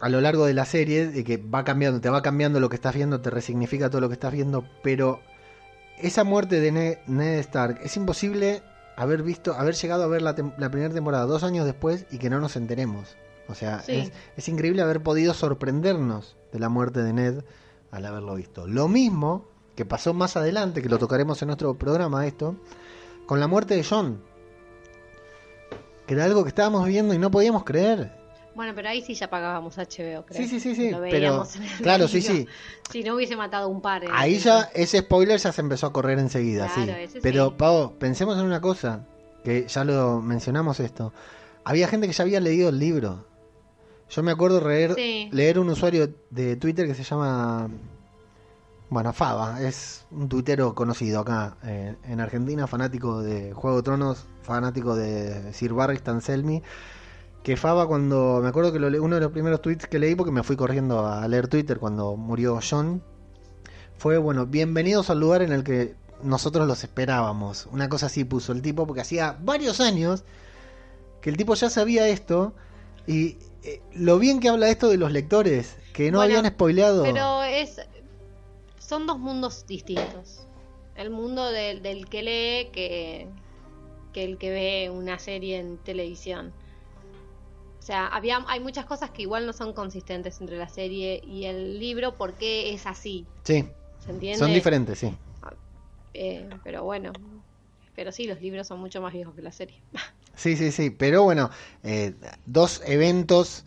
[0.00, 2.76] a lo largo de la serie, de que va cambiando, te va cambiando lo que
[2.76, 5.20] estás viendo, te resignifica todo lo que estás viendo, pero
[5.98, 8.62] esa muerte de Ned, Ned Stark es imposible
[8.96, 12.18] haber visto, haber llegado a ver la, tem- la primera temporada dos años después y
[12.18, 13.16] que no nos enteremos.
[13.48, 13.92] O sea, Sí.
[13.92, 17.44] es, es increíble haber podido sorprendernos de la muerte de Ned
[17.90, 18.66] al haberlo visto.
[18.66, 22.56] Lo mismo que pasó más adelante, que lo tocaremos en otro programa esto,
[23.26, 24.22] con la muerte de John.
[26.06, 28.12] Que era algo que estábamos viendo y no podíamos creer.
[28.54, 30.26] Bueno, pero ahí sí ya pagábamos HBO, creo.
[30.32, 30.90] Sí, sí, sí, sí.
[30.90, 32.46] Lo Pero, veíamos en el claro, sí, sí.
[32.90, 34.04] Si no hubiese matado un par.
[34.04, 37.00] en Ahí ya ese spoiler ya se empezó a correr enseguida, Claro, sí.
[37.02, 37.54] ese Pero, sí.
[37.58, 39.06] Pau, pensemos en una cosa,
[39.44, 41.12] que ya lo mencionamos esto.
[41.64, 43.24] Había gente que ya había leído el libro.
[44.10, 45.28] Yo me acuerdo leer, Sí.
[45.32, 47.68] leer un usuario de Twitter que se llama...
[48.88, 54.26] Bueno, Faba, es un tuitero conocido acá eh, en Argentina, fanático de Juego de Tronos,
[54.42, 56.60] fanático de Sir Barristan Selmy.
[57.42, 60.30] Que Faba cuando, me acuerdo que lo uno de los primeros tweets que leí, porque
[60.30, 63.02] me fui corriendo a leer Twitter cuando murió John,
[63.96, 67.66] fue, bueno, bienvenidos al lugar en el que nosotros los esperábamos.
[67.72, 70.24] Una cosa así puso el tipo, porque hacía varios años
[71.20, 72.54] que el tipo ya sabía esto
[73.06, 77.02] y eh, lo bien que habla esto de los lectores, que no Bueno, habían spoileado.
[77.02, 77.80] Pero es.
[78.78, 80.46] Son dos mundos distintos.
[80.94, 83.28] El mundo del, del que lee que,
[84.12, 86.52] que el que ve una serie en televisión.
[87.80, 91.46] O sea, había, hay muchas cosas que igual no son consistentes entre la serie y
[91.46, 93.26] el libro porque es así.
[93.42, 93.64] Sí,
[94.04, 94.38] ¿Se entiende?
[94.38, 95.12] son diferentes, sí.
[96.14, 97.12] Eh, pero bueno.
[97.96, 99.80] Pero sí, los libros son mucho más viejos que la serie.
[100.36, 101.50] Sí, sí, sí, pero bueno,
[101.82, 102.14] eh,
[102.46, 103.64] dos eventos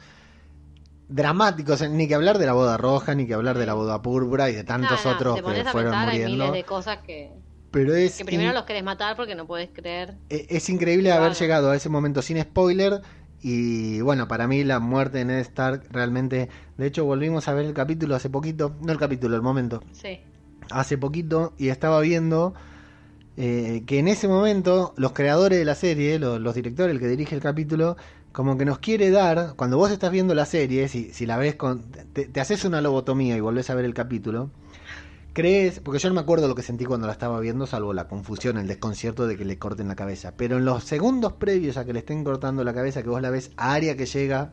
[1.08, 4.50] dramáticos, ni que hablar de la boda roja, ni que hablar de la boda púrpura
[4.50, 6.30] y de tantos No, no, otros que fueron muriendo.
[6.38, 7.32] miles de cosas que,
[7.70, 10.16] Pero es, que primero in- los querés matar porque no puedes creer.
[10.30, 13.02] e- es increíble haber llegado a ese momento sin spoiler.
[13.44, 16.50] Y bueno, para mí la muerte de Ned Stark realmente...
[16.78, 18.76] De hecho, volvimos a ver el capítulo hace poquito.
[18.82, 19.84] No el capítulo, el momento.
[19.92, 20.22] Sí.
[20.72, 22.54] hace poquito y estaba viendo
[23.36, 27.08] eh, que en ese momento los creadores de la serie, lo- los, directores, el que
[27.08, 27.98] dirige el capítulo,
[28.32, 31.56] como que nos quiere dar, cuando vos estás viendo la serie, si, si la ves
[31.56, 31.82] con,
[32.14, 34.52] te, te haces una lobotomía y volvés a ver el capítulo,
[35.34, 38.08] crees, porque yo no me acuerdo lo que sentí cuando la estaba viendo, salvo la
[38.08, 40.34] confusión, el desconcierto de que le corten la cabeza.
[40.38, 43.32] Pero en los segundos previos a que le estén cortando la cabeza, que vos la
[43.32, 44.52] ves a Aria que llega,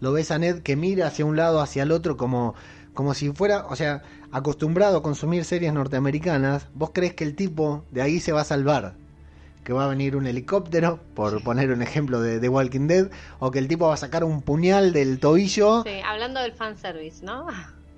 [0.00, 2.54] lo ves a Ned que mira hacia un lado, hacia el otro, como,
[2.92, 7.84] como si fuera, o sea, acostumbrado a consumir series norteamericanas, vos crees que el tipo
[7.90, 8.96] de ahí se va a salvar.
[9.62, 13.50] Que va a venir un helicóptero, por poner un ejemplo de, de Walking Dead, o
[13.50, 17.46] que el tipo va a sacar un puñal del tobillo Sí, hablando del fanservice, ¿no?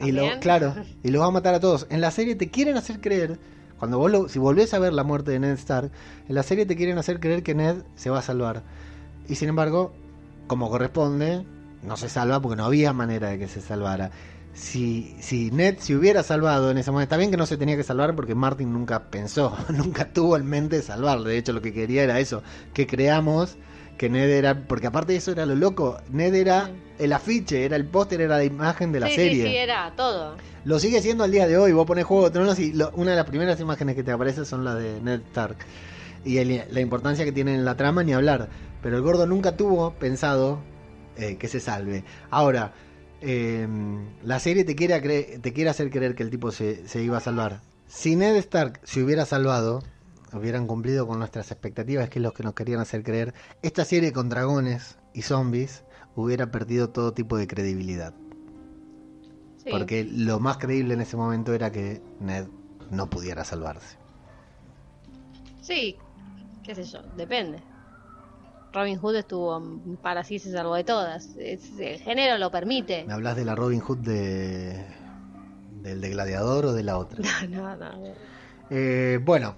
[0.01, 1.87] Y lo, claro, y los va a matar a todos.
[1.91, 3.39] En la serie te quieren hacer creer,
[3.79, 5.91] cuando vos lo, si volvés a ver la muerte de Ned Stark,
[6.29, 8.63] en la serie te quieren hacer creer que Ned se va a salvar.
[9.29, 9.93] Y sin embargo,
[10.47, 11.45] como corresponde,
[11.83, 14.11] no se salva porque no había manera de que se salvara.
[14.55, 17.77] Si, si Ned se hubiera salvado en ese momento, está bien que no se tenía
[17.77, 21.25] que salvar porque Martin nunca pensó, nunca tuvo en mente salvarlo.
[21.25, 23.57] De hecho, lo que quería era eso, que creamos
[23.97, 27.77] que Ned era, porque aparte de eso era lo loco, Ned era el afiche, era
[27.77, 29.45] el póster, era la imagen de la sí, serie.
[29.45, 30.37] Sí, sí, era todo.
[30.65, 31.73] Lo sigue siendo al día de hoy.
[31.73, 34.45] Vos pones Juego de Tronos y lo- una de las primeras imágenes que te aparece
[34.45, 35.57] son las de Ned Stark.
[36.25, 38.49] Y el- la importancia que tiene en la trama, ni hablar.
[38.83, 40.61] Pero el gordo nunca tuvo pensado
[41.19, 42.05] eh, que se salve.
[42.31, 42.73] Ahora,
[43.23, 43.67] eh,
[44.23, 45.01] la serie te quiere,
[45.41, 47.61] te quiere hacer creer que el tipo se, se iba a salvar.
[47.89, 49.83] Si Ned Stark se hubiera salvado,
[50.33, 54.13] hubieran cumplido con nuestras expectativas, que es lo que nos querían hacer creer, esta serie
[54.13, 55.85] con dragones y zombies
[56.15, 58.15] hubiera perdido todo tipo de credibilidad.
[59.63, 59.71] Sí.
[59.71, 62.47] Porque lo más creíble en ese momento era que Ned
[62.91, 63.97] no pudiera salvarse.
[65.61, 65.97] Sí,
[66.63, 67.63] qué sé yo, depende.
[68.73, 69.63] Robin Hood estuvo
[70.03, 71.35] para sí se salvó de todas.
[71.37, 73.05] Es- el género lo permite.
[73.07, 74.85] ¿Me hablas de la Robin Hood de
[75.83, 77.23] del de Gladiador o de la otra?
[77.49, 78.15] No, no, no,
[78.71, 79.57] Eh, bueno,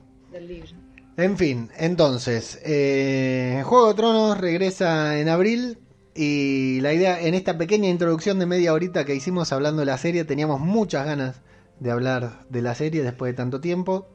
[1.16, 5.78] en fin, entonces, eh, Juego de Tronos regresa en abril
[6.14, 9.98] y la idea, en esta pequeña introducción de media horita que hicimos hablando de la
[9.98, 11.40] serie, teníamos muchas ganas
[11.80, 14.06] de hablar de la serie después de tanto tiempo.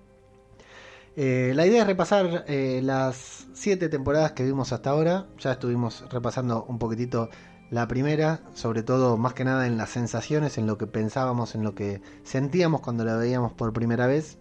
[1.15, 5.27] Eh, la idea es repasar eh, las siete temporadas que vimos hasta ahora.
[5.39, 7.29] Ya estuvimos repasando un poquitito
[7.69, 11.63] la primera, sobre todo más que nada en las sensaciones, en lo que pensábamos, en
[11.63, 14.37] lo que sentíamos cuando la veíamos por primera vez.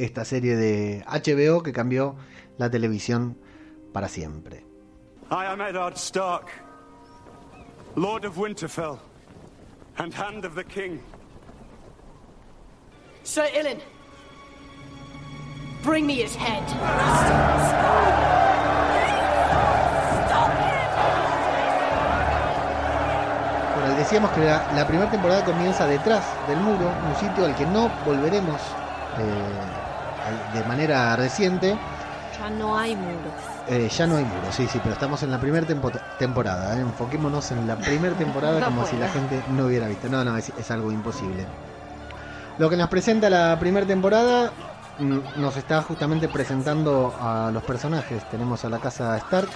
[0.00, 2.16] Esta serie de HBO que cambió
[2.56, 3.36] la televisión
[3.92, 4.64] para siempre.
[5.30, 6.46] I am Eddard Stark,
[7.96, 8.98] Lord of Winterfell,
[9.98, 11.00] and Hand of the King.
[13.24, 13.78] Sir Ilyn,
[15.84, 16.64] bring me his head.
[23.76, 27.66] Bueno, decíamos que la, la primera temporada comienza detrás del muro, un sitio al que
[27.66, 28.58] no volveremos
[29.18, 29.79] eh,
[30.54, 31.76] de manera reciente.
[32.38, 33.32] Ya no hay muros.
[33.68, 36.76] Eh, ya no hay muro, sí, sí, pero estamos en la primera tempo- temporada.
[36.76, 36.80] ¿eh?
[36.80, 40.08] Enfoquémonos en la primera temporada No como si la gente no hubiera visto.
[40.08, 41.44] No, no, es, es algo imposible.
[42.58, 44.50] Lo que nos presenta la primera temporada
[44.98, 48.22] nos está justamente presentando a los personajes.
[48.30, 49.48] Tenemos a la casa Stark,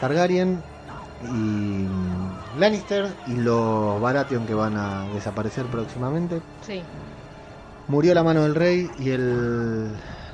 [0.00, 0.62] Targaryen
[1.24, 6.40] y mm, Lannister y los Baratheon que van a desaparecer próximamente.
[6.66, 6.82] Sí.
[7.88, 9.88] Murió la mano del rey y el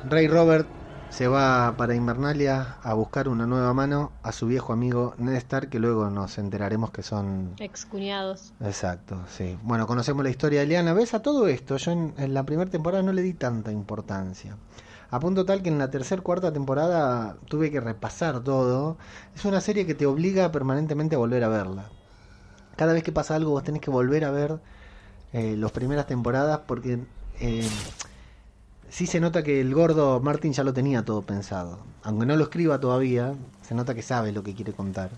[0.08, 0.66] rey Robert
[1.10, 5.68] se va para Invernalia a buscar una nueva mano a su viejo amigo Ned Stark,
[5.68, 7.52] que luego nos enteraremos que son...
[7.58, 8.54] Excuñados.
[8.62, 9.58] Exacto, sí.
[9.64, 10.94] Bueno, conocemos la historia de Liana.
[10.94, 11.76] ¿Ves a todo esto?
[11.76, 14.56] Yo en, en la primera temporada no le di tanta importancia.
[15.10, 18.96] A punto tal que en la tercera, cuarta temporada tuve que repasar todo.
[19.36, 21.90] Es una serie que te obliga permanentemente a volver a verla.
[22.76, 24.58] Cada vez que pasa algo vos tenés que volver a ver
[25.34, 27.00] eh, las primeras temporadas porque
[27.40, 27.68] eh,
[28.88, 31.78] sí se nota que el gordo Martin ya lo tenía todo pensado.
[32.02, 35.10] Aunque no lo escriba todavía, se nota que sabe lo que quiere contar.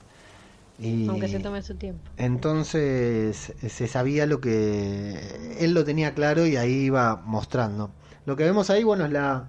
[0.79, 2.01] Y Aunque se tome su tiempo.
[2.17, 7.91] entonces se sabía lo que él lo tenía claro y ahí iba mostrando.
[8.27, 9.49] Lo que vemos ahí, bueno, es la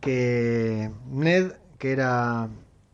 [0.00, 2.48] que Ned, que era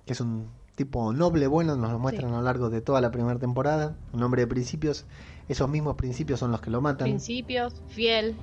[0.06, 2.34] que es un tipo noble, bueno, nos lo muestran Sí.
[2.34, 5.04] a lo largo de toda la primera temporada, un hombre de principios,
[5.48, 7.06] esos mismos principios son los que lo matan.
[7.06, 8.34] Principios, fiel.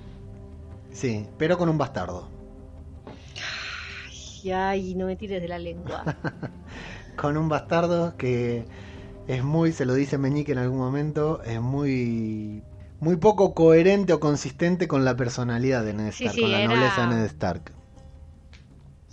[0.92, 2.28] Sí, pero con un bastardo.
[4.42, 6.04] Ay, ay, no me tires de la lengua.
[7.16, 8.66] Con un bastardo que
[9.28, 12.64] es muy, se lo dice Meñique en algún momento, es muy
[13.02, 16.60] muy poco coherente o consistente con la personalidad de Ned Sí, Stark, sí, con la
[16.62, 17.74] era- nobleza de Ned Stark.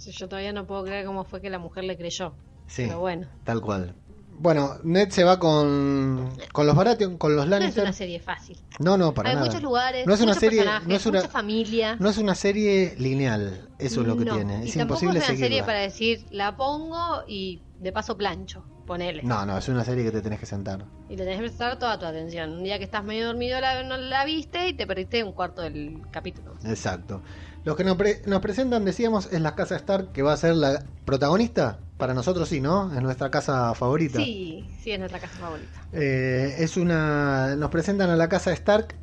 [0.07, 2.34] Yo todavía no puedo creer cómo fue que la mujer le creyó.
[2.68, 3.95] Sí, Pero bueno, tal cual.
[4.39, 7.84] Bueno, Ned se va con, con los Baratheon, con los no es Lannister.
[7.84, 8.59] una serie fácil.
[8.78, 9.47] No, no, para Hay nada.
[9.47, 11.97] muchos lugares, no es una muchos serie, no es una, mucha familia.
[11.99, 13.68] no es una serie lineal.
[13.78, 14.64] Eso es lo que No, tiene.
[14.64, 18.64] y Es tampoco imposible es una serie para decir, la pongo y de paso plancho,
[18.87, 19.22] ponele.
[19.22, 20.84] No, no, es una serie que te tenés que sentar.
[21.09, 22.53] Y le tenés que prestar toda tu atención.
[22.53, 25.62] Un día que estás medio dormido la, no la viste y te perdiste un cuarto
[25.62, 26.55] del capítulo.
[26.64, 27.22] Exacto.
[27.66, 30.54] Los que nos, pre- nos presentan, decíamos, es la casa Stark, que va a ser
[30.54, 31.80] la protagonista.
[31.98, 32.94] Para nosotros sí, ¿no?
[32.94, 34.18] Es nuestra casa favorita.
[34.20, 35.68] Sí, sí, es nuestra casa favorita.
[35.92, 37.56] Eh, es una.
[37.56, 38.94] Nos presentan a la casa Stark,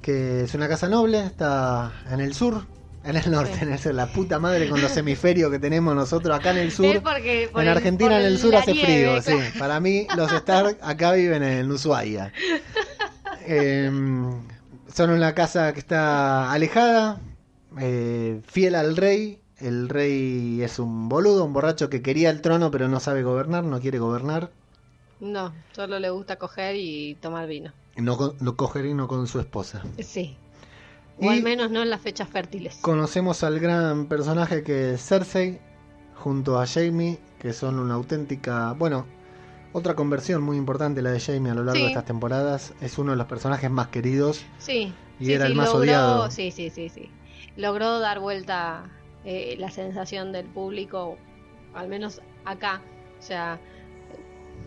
[0.00, 2.64] que es una casa noble, está en el sur,
[3.04, 3.64] en el norte, Sí.
[3.64, 6.86] en el, la puta madre con los hemisferios que tenemos nosotros acá en el sur.
[6.96, 9.50] Es porque por En el- Argentina, por en el sur, hace nieve, frío, claro.
[9.52, 9.58] sí.
[9.58, 12.32] Para mí, los Stark acá viven en Ushuaia.
[13.52, 13.90] Eh,
[14.94, 17.18] son una casa que está alejada,
[17.78, 19.38] eh, fiel al rey.
[19.58, 23.62] El rey es un boludo, un borracho que quería el trono, pero no sabe gobernar,
[23.64, 24.50] no quiere gobernar.
[25.20, 27.72] No, solo le gusta coger y tomar vino.
[27.96, 29.82] No, no cogerino con su esposa.
[29.98, 30.36] Sí.
[31.18, 32.78] O Y- al menos no en las fechas fértiles.
[32.80, 35.58] Conocemos al gran personaje que es Cersei,
[36.14, 38.72] junto a Jaime, que son una auténtica.
[38.72, 39.04] Bueno,
[39.74, 41.82] otra conversión muy importante la de Jaime a lo largo Sí.
[41.82, 42.72] de estas temporadas.
[42.80, 44.42] Es uno de los personajes más queridos.
[44.58, 44.94] Sí.
[45.18, 46.30] Y sí, era sí, el más logró- odiado.
[46.30, 47.10] Sí, sí, sí, sí.
[47.56, 48.90] Logró dar vuelta
[49.24, 51.18] eh, la sensación del público,
[51.74, 52.82] al menos acá.
[53.18, 53.58] O sea,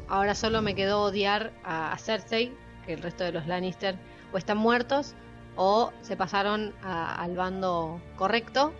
[0.07, 2.55] ahora solo me quedó odiar a, a Cersei,
[2.85, 3.97] que el resto de los Lannister
[4.31, 5.15] o están muertos
[5.55, 8.73] o se pasaron a- al bando correcto.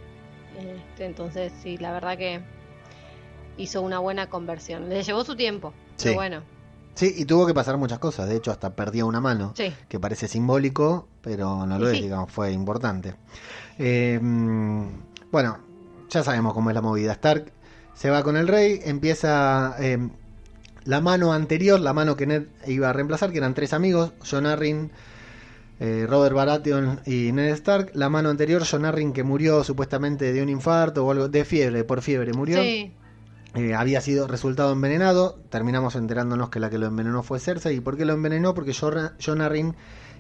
[0.58, 2.42] Este, entonces, sí, la verdad que
[3.58, 4.90] hizo una buena conversión.
[4.90, 6.06] Le llevó su tiempo, Sí.
[6.06, 6.44] pero bueno,
[6.96, 8.30] Sí, y tuvo que pasar muchas cosas.
[8.30, 9.54] De hecho, hasta perdió una mano.
[9.56, 9.74] sí.
[9.90, 12.04] Que parece simbólico, pero no lo es, sí.
[12.04, 13.16] digamos, fue importante.
[13.80, 14.20] Eh,
[15.32, 15.58] bueno,
[16.10, 17.14] ya sabemos cómo es la movida.
[17.14, 17.52] Stark
[17.96, 19.98] se va con el rey, empieza eh,
[20.86, 24.46] la mano anterior, la mano que Ned iba a reemplazar, que eran tres amigos, John
[24.46, 24.92] Arryn,
[25.80, 27.92] eh, Robert Baratheon y Ned Stark.
[27.94, 31.84] La mano anterior, John Arryn, que murió supuestamente de un infarto o algo, de fiebre,
[31.84, 32.62] por fiebre murió.
[32.62, 32.94] Sí,
[33.56, 35.38] Eh, había sido resultado envenenado.
[35.50, 37.78] Terminamos enterándonos que la que lo envenenó fue Cersei.
[37.78, 38.54] ¿Y por qué lo envenenó?
[38.54, 39.76] Porque Jon Arryn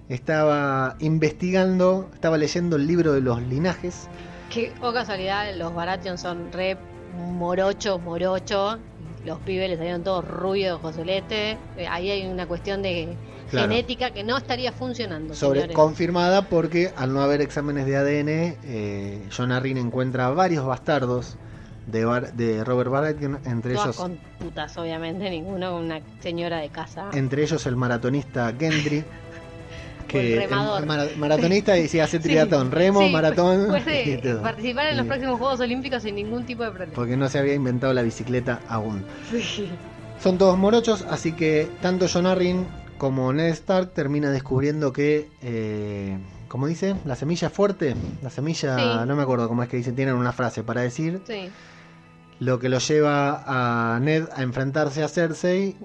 [0.09, 4.07] estaba investigando, estaba leyendo el libro de los linajes.
[4.49, 6.77] Que, oh casualidad, los Baratheon son re
[7.17, 8.77] morochos, morochos.
[9.25, 11.57] Los pibes les salieron todos rubios, Joselete.
[11.77, 13.15] Eh, ahí hay una cuestión de
[13.49, 13.69] Claro.
[13.69, 15.33] genética que no estaría funcionando.
[15.35, 15.75] Sobre, señores.
[15.75, 21.37] confirmada porque al no haber exámenes de ADN, eh, Jon Arryn encuentra varios bastardos
[21.87, 26.69] de, Bar- de Robert Baratheon, entre Todas ellos, con putas, obviamente, ninguno una señora de
[26.69, 27.09] casa.
[27.13, 29.03] entre ellos el maratonista Gendry.
[30.13, 30.81] O el remador.
[30.81, 34.43] el mara- maratonista y sí, hace Sí, triatlón, remo, sí, maratón Puede y todo.
[34.43, 36.93] participar en los próximos Juegos Olímpicos sin ningún tipo de problema.
[36.93, 39.03] porque no se había inventado la bicicleta aún.
[40.21, 42.67] Son todos morochos, así que tanto Jon Arryn
[42.99, 46.17] como Ned Stark termina descubriendo que, eh,
[46.47, 46.95] ¿cómo dice?
[47.05, 47.95] La semilla fuerte.
[48.21, 51.21] La semilla, no me acuerdo cómo es que dicen, tienen una frase para decir.
[51.27, 51.49] Sí.
[52.43, 53.43] Lo que lo lleva
[53.95, 55.75] a Ned a enfrentarse a Cersei,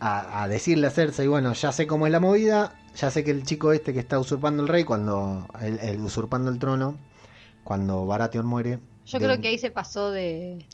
[0.00, 3.30] a, a decirle a Cersei, bueno, ya sé cómo es la movida, ya sé que
[3.30, 6.96] el chico este que está usurpando el rey, cuando el, el usurpando el trono,
[7.64, 8.78] cuando Baratheon muere.
[9.06, 10.66] Yo de- creo que ahí se pasó de,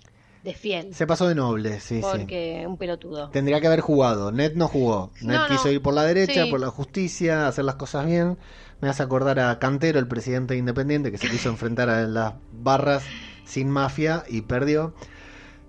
[0.43, 0.95] de fiel.
[0.95, 2.09] Se pasó de noble, sí, sí.
[2.11, 3.29] porque un pelotudo.
[3.31, 4.33] Tendría que haber jugado.
[4.33, 5.13] Ned no jugó.
[5.21, 5.55] Ned No, no.
[5.55, 6.51] quiso ir por la derecha, Sí.
[6.51, 8.39] por la justicia, hacer las cosas bien.
[8.81, 13.05] Me hace acordar a Cantero, el presidente independiente, que se quiso enfrentar a las barras
[13.45, 14.95] sin mafia y perdió.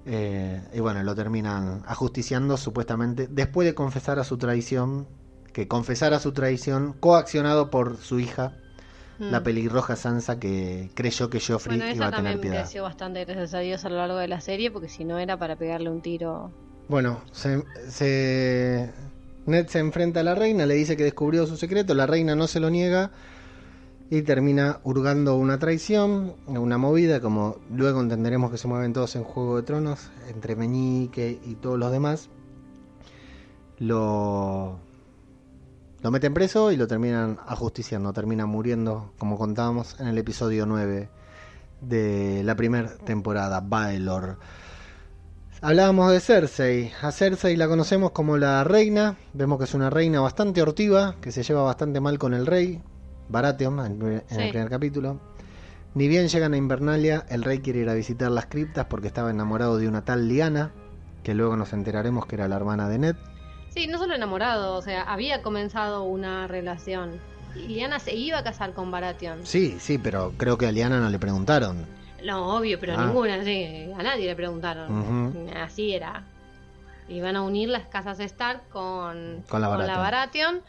[0.05, 5.07] Eh, y bueno, lo terminan ajusticiando supuestamente después de confesar a su traición,
[5.53, 8.53] que confesara su traición coaccionado por su hija,
[9.19, 9.29] Mm.
[9.31, 12.61] la pelirroja Sansa, que creyó que Joffrey Bueno, iba a tener piedad.
[12.61, 15.37] creció bastante, gracias a Dios, a lo largo de la serie, porque si no era
[15.37, 16.51] para pegarle un tiro.
[16.89, 18.91] Bueno, se, se-
[19.45, 22.47] Ned se enfrenta a la reina, le dice que descubrió su secreto, la reina no
[22.47, 23.11] se lo niega
[24.09, 29.23] y termina hurgando una traición, una movida, como luego entenderemos que se mueven todos en
[29.23, 32.29] Juego de Tronos, entre Meñique y todos los demás.
[33.79, 34.77] Lo,
[36.01, 41.09] lo meten preso y lo terminan ajusticiando, termina muriendo, como contábamos en el episodio 9
[41.81, 44.37] de la primera temporada, Baelor.
[45.61, 46.91] Hablábamos de Cersei.
[47.01, 49.15] A Cersei la conocemos como la reina.
[49.33, 52.81] Vemos que es una reina bastante hortiva, que se lleva bastante mal con el rey,
[53.29, 55.19] Baratheon, en el primer, el capítulo.
[55.95, 59.29] Ni bien llegan a Invernalia, el rey quiere ir a visitar las criptas porque estaba
[59.29, 60.71] enamorado de una tal Liana,
[61.23, 63.15] que luego nos enteraremos que era la hermana de Ned.
[63.69, 67.19] Sí, no solo enamorado, o sea, había comenzado una relación.
[67.55, 69.45] Y Liana se iba a casar con Baratheon.
[69.45, 71.85] Sí, sí, pero creo que a Liana no le preguntaron.
[72.25, 73.05] No, obvio, pero Ah.
[73.05, 75.47] ninguna, sí, a nadie le preguntaron.
[75.55, 76.23] Así era.
[77.09, 79.97] Iban a unir las casas Stark con, Con la Baratheon.
[79.99, 80.61] Baratheon,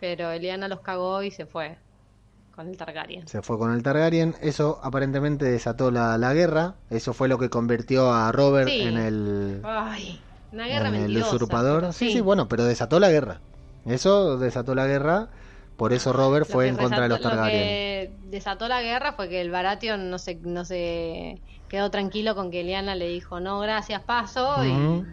[0.00, 1.76] pero Eliana los cagó y se fue.
[2.54, 3.26] Con el Targaryen.
[3.28, 4.34] Se fue con el Targaryen.
[4.40, 6.74] Eso aparentemente desató la, la guerra.
[6.90, 8.82] Eso fue lo que convirtió a Robert Sí.
[8.82, 10.20] en el, Ay,
[10.52, 11.92] una guerra en el usurpador.
[11.92, 13.40] Sí, sí, bueno, pero desató la guerra.
[13.86, 15.28] Eso desató la guerra.
[15.76, 17.60] Por eso Robert fue en contra de los Lo Targaryen.
[17.60, 22.50] que desató la guerra fue que el Baratheon no se, no se quedó tranquilo con
[22.52, 24.64] que Lyanna le dijo no, gracias, paso.
[24.64, 25.04] Y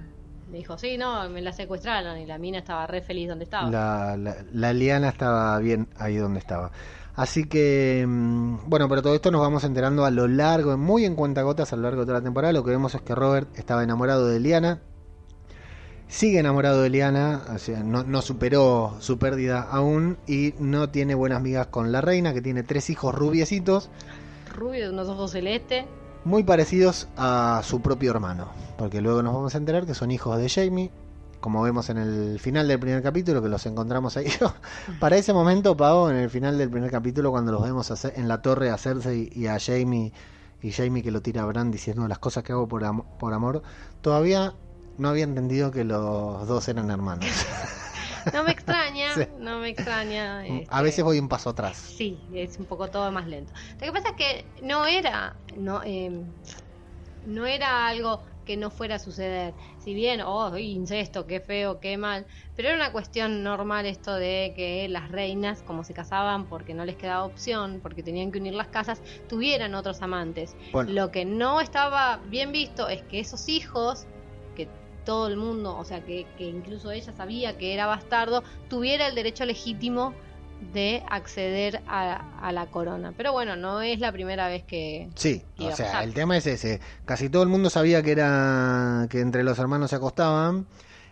[0.52, 2.20] le dijo, sí, no, me la secuestraron.
[2.20, 3.72] Y la mina estaba re feliz donde estaba.
[3.72, 6.72] La, la, la liana estaba bien ahí donde estaba.
[7.16, 11.16] Así que, mm, bueno, pero todo esto nos vamos enterando a lo largo, muy en
[11.16, 12.53] cuentagotas a lo largo de toda la temporada.
[12.53, 14.82] Lo que vemos es que Robert estaba enamorado de Liana,
[16.07, 21.16] sigue enamorado de Liana, o sea, no, no superó su pérdida aún y no tiene
[21.16, 23.89] buenas migas con la reina, que tiene tres hijos rubiecitos,
[24.53, 25.86] Rubio de unos ojos celestes.
[26.26, 30.38] muy parecidos a su propio hermano, porque luego nos vamos a enterar que son hijos
[30.38, 30.91] de Jamie.
[31.42, 34.28] Como vemos en el final del primer capítulo, que los encontramos ahí.
[35.00, 38.28] Para ese momento, Pavo, en el final del primer capítulo, cuando los vemos hacer- en
[38.28, 40.14] la torre a Cersei y a Jamie,
[40.62, 43.34] y Jamie que lo tira a Bran diciendo las cosas que hago por, am- por
[43.34, 43.64] amor,
[44.02, 44.54] todavía
[45.00, 47.26] no había entendido que los dos eran hermanos.
[48.32, 49.22] No me extraña, Sí.
[49.39, 50.38] no me extraña.
[50.42, 51.76] a este, veces voy un paso atrás.
[51.76, 53.52] Sí, es un poco todo más lento.
[53.80, 56.22] Lo que pasa es que no era, no, eh,
[57.26, 58.22] no era algo
[58.52, 59.54] que no fuera a suceder.
[59.80, 64.52] Si bien, oh, incesto, qué feo, qué mal, pero era una cuestión normal esto de
[64.58, 68.54] que las reinas, como se casaban porque no les quedaba opción, porque tenían que unir
[68.54, 70.58] las casas, tuvieran otros amantes.
[70.74, 74.06] Bueno, Lo que no estaba bien visto es que esos hijos,
[74.54, 74.68] que
[75.06, 79.16] todo el mundo, o sea, que, que incluso ella sabía que era bastardo, tuviera el
[79.16, 80.14] derecho legítimo
[80.62, 83.14] de acceder a, a la corona.
[83.18, 85.09] Pero bueno, no es la primera vez que...
[85.16, 86.03] Sí, o sea, pasar.
[86.03, 86.80] el tema es ese.
[87.05, 90.68] Casi todo el mundo sabía que era que entre los hermanos se acostaban.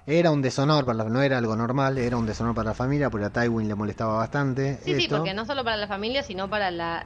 [0.06, 3.10] Era un deshonor, para la- no era algo normal, era un deshonor para la familia,
[3.10, 4.78] porque a Tywin le molestaba bastante.
[4.84, 7.06] Sí, sí, porque no solo para la familia, sino para la,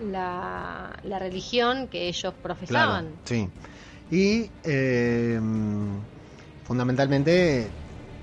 [0.00, 3.16] la, la religión que ellos Claro, profesaban.
[3.24, 3.48] sí.
[4.10, 5.40] Y eh,
[6.64, 7.70] fundamentalmente,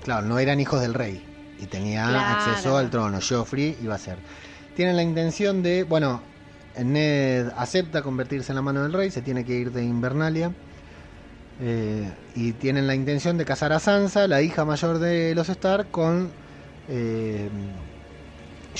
[0.02, 1.22] claro, no eran hijos del rey
[1.62, 2.40] y tenía Claro.
[2.40, 3.18] acceso al trono.
[3.26, 4.16] Joffrey iba a ser.
[4.74, 6.22] Tienen la intención de, bueno,
[6.76, 10.52] Ned acepta convertirse en la mano del rey, se tiene que ir de Invernalia.
[11.60, 15.90] eh, y tienen la intención de casar a Sansa, la hija mayor de los Stark,
[15.90, 16.32] con
[16.88, 17.50] eh,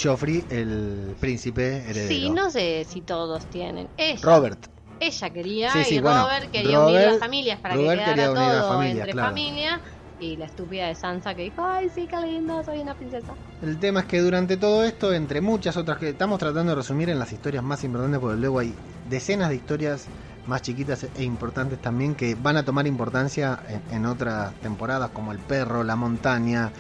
[0.03, 2.09] Joffrey, el príncipe heredero.
[2.09, 3.89] Sí, no sé si todos tienen.
[3.99, 4.59] Ella, Robert.
[4.99, 8.15] ella quería Sí, sí, y bueno, Robert quería unir las familias para Robert que quedara
[8.15, 9.29] quería unir las todo entre claro.
[9.29, 9.81] familia.
[10.23, 13.35] Y la estúpida de Sansa que dijo, ay, sí, qué lindo, soy una princesa.
[13.61, 17.11] El tema es que durante todo esto, entre muchas otras que estamos tratando de resumir
[17.11, 18.73] en las historias más importantes, porque luego hay
[19.09, 20.07] decenas de historias
[20.47, 25.33] más chiquitas e importantes también que van a tomar importancia en, en otras temporadas, como
[25.33, 26.73] El Perro, La Montaña,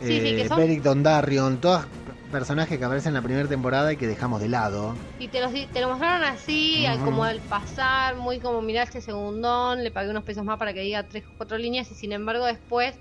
[0.00, 1.86] Sí, eh, son- Beric Dondarrion, todos
[2.30, 4.94] personajes que aparecen en la primera temporada y que dejamos de lado.
[5.18, 9.82] Y te, los, te lo mostraron así, como al pasar, muy como mirá este segundón,
[9.84, 12.44] le pagué unos pesos más para que diga tres o cuatro líneas y sin embargo
[12.44, 12.94] después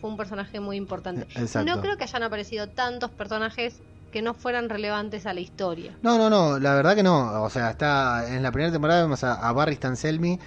[0.00, 1.26] fue un personaje muy importante.
[1.34, 1.64] Exacto.
[1.74, 3.80] No creo que hayan aparecido tantos personajes
[4.12, 5.96] que no fueran relevantes a la historia.
[6.02, 7.42] No, no, no, la verdad que no.
[7.42, 10.38] O sea, está en la primera temporada vemos a, a Barry Stanselmi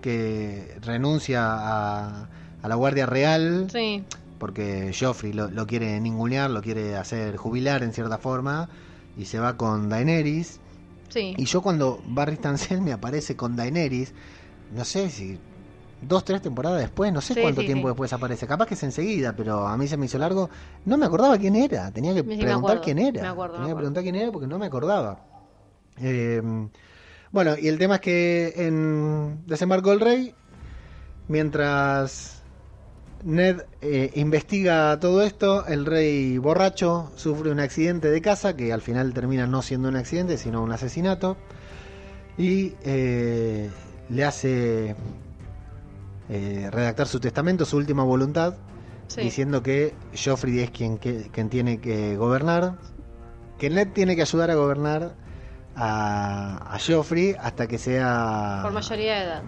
[0.00, 2.28] que renuncia a,
[2.62, 3.68] a la Guardia Real.
[3.70, 4.04] Sí,
[4.40, 8.70] porque Joffrey lo, lo quiere ningunear, lo quiere hacer jubilar en cierta forma,
[9.16, 10.62] y se va con Daenerys.
[11.08, 11.34] sí.
[11.36, 14.14] Y yo cuando Barry Stansel me aparece con Daenerys,
[14.70, 15.40] no sé si
[16.00, 18.82] dos, tres temporadas después, no sé Sí, cuánto sí, tiempo después aparece, capaz que es
[18.84, 20.50] enseguida, pero a mí se me hizo largo,
[20.86, 23.72] no me acordaba quién era, tenía que preguntar acuerdo, quién era, me acuerdo, tenía me
[23.72, 25.20] que preguntar quién era porque no me acordaba.
[25.98, 26.42] Eh,
[27.32, 30.34] bueno, y el tema es que en Desembarco del Rey,
[31.28, 32.39] mientras
[33.22, 38.80] Ned eh, investiga todo esto, el rey borracho sufre un accidente de casa que al
[38.80, 41.36] final termina no siendo un accidente, sino un asesinato.
[42.38, 43.70] Y eh,
[44.08, 44.96] le hace
[46.30, 48.54] eh, redactar su testamento, su última voluntad,
[49.08, 49.20] sí.
[49.20, 52.76] diciendo que Joffrey es quien, que- quien tiene que gobernar,
[53.58, 55.14] que Ned tiene que ayudar a gobernar
[55.76, 58.60] a, a Joffrey hasta que sea...
[58.62, 59.42] Por mayoría de edad.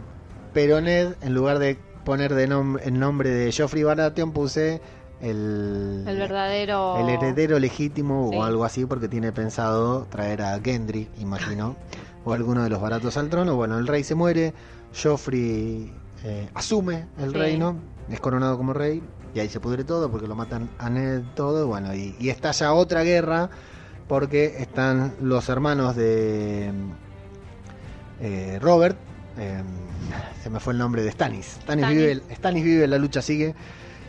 [0.52, 4.80] Pero Ned, en lugar de poner de nom- el nombre de Joffrey Baratheon, puse
[5.20, 6.96] el, El verdadero.
[6.98, 8.36] el heredero legítimo Sí.
[8.38, 11.76] o algo así, porque tiene pensado traer a Gendry, imagino,
[12.24, 13.54] o alguno de los baratos al trono.
[13.56, 14.52] Bueno, el rey se muere,
[15.00, 15.92] Joffrey
[16.24, 17.36] eh, asume el Sí.
[17.38, 17.76] reino,
[18.10, 19.02] es coronado como rey,
[19.34, 22.72] y ahí se pudre todo porque lo matan a Ned todo, bueno, y, y estalla
[22.74, 23.48] otra guerra
[24.08, 26.70] porque están los hermanos de
[28.20, 28.96] eh, Robert,
[29.38, 29.62] eh,
[30.42, 31.10] se me fue el nombre de.
[31.10, 31.88] Stannis, Stannis.
[31.88, 33.54] Vive, Stannis vive, la lucha sigue.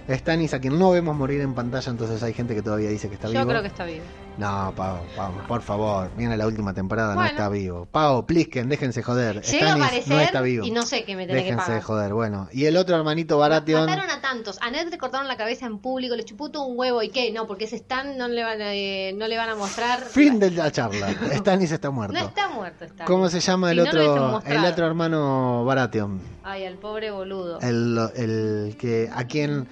[0.10, 3.16] Stannis, a quien no vemos morir en pantalla, entonces hay gente que todavía dice que
[3.16, 3.50] está Yo vivo.
[3.50, 4.02] creo que está bien.
[4.38, 7.86] No, Pau, Pau, por favor, viene la última temporada, no está vivo.
[7.92, 9.42] Pau, Plisken, déjense joder.
[9.42, 10.66] Llega a Stannis aparecer no está vivo.
[10.66, 11.84] y no sé qué me tiene que Déjense de pagar.
[11.84, 12.48] joder, bueno.
[12.52, 14.58] Y el otro hermanito Baratheon, Mataron a tantos.
[14.62, 17.04] A Ned le cortaron la cabeza en público, le chupó todo un huevo.
[17.04, 17.32] ¿Y qué?
[17.32, 20.02] No, porque ese Stan no le van a, eh, no le van a mostrar.
[20.02, 21.10] fin de la charla.
[21.36, 22.14] Stannis está muerto.
[22.20, 23.06] No está muerto Stan.
[23.06, 26.20] ¿Cómo se llama el Si otro el otro hermano Baratheon?
[26.44, 27.60] Ay, al pobre boludo.
[27.60, 29.68] El, el que a quien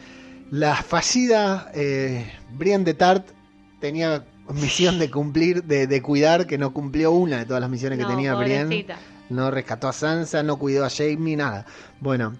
[0.52, 3.26] la fallida eh, Brienne de Tart
[3.80, 7.98] tenía misión de cumplir, de, de cuidar, que no cumplió una de todas las misiones
[8.00, 8.86] que tenía Brienne.
[9.30, 11.66] No rescató a Sansa, no cuidó a Jaime, nada.
[12.02, 12.34] Bueno,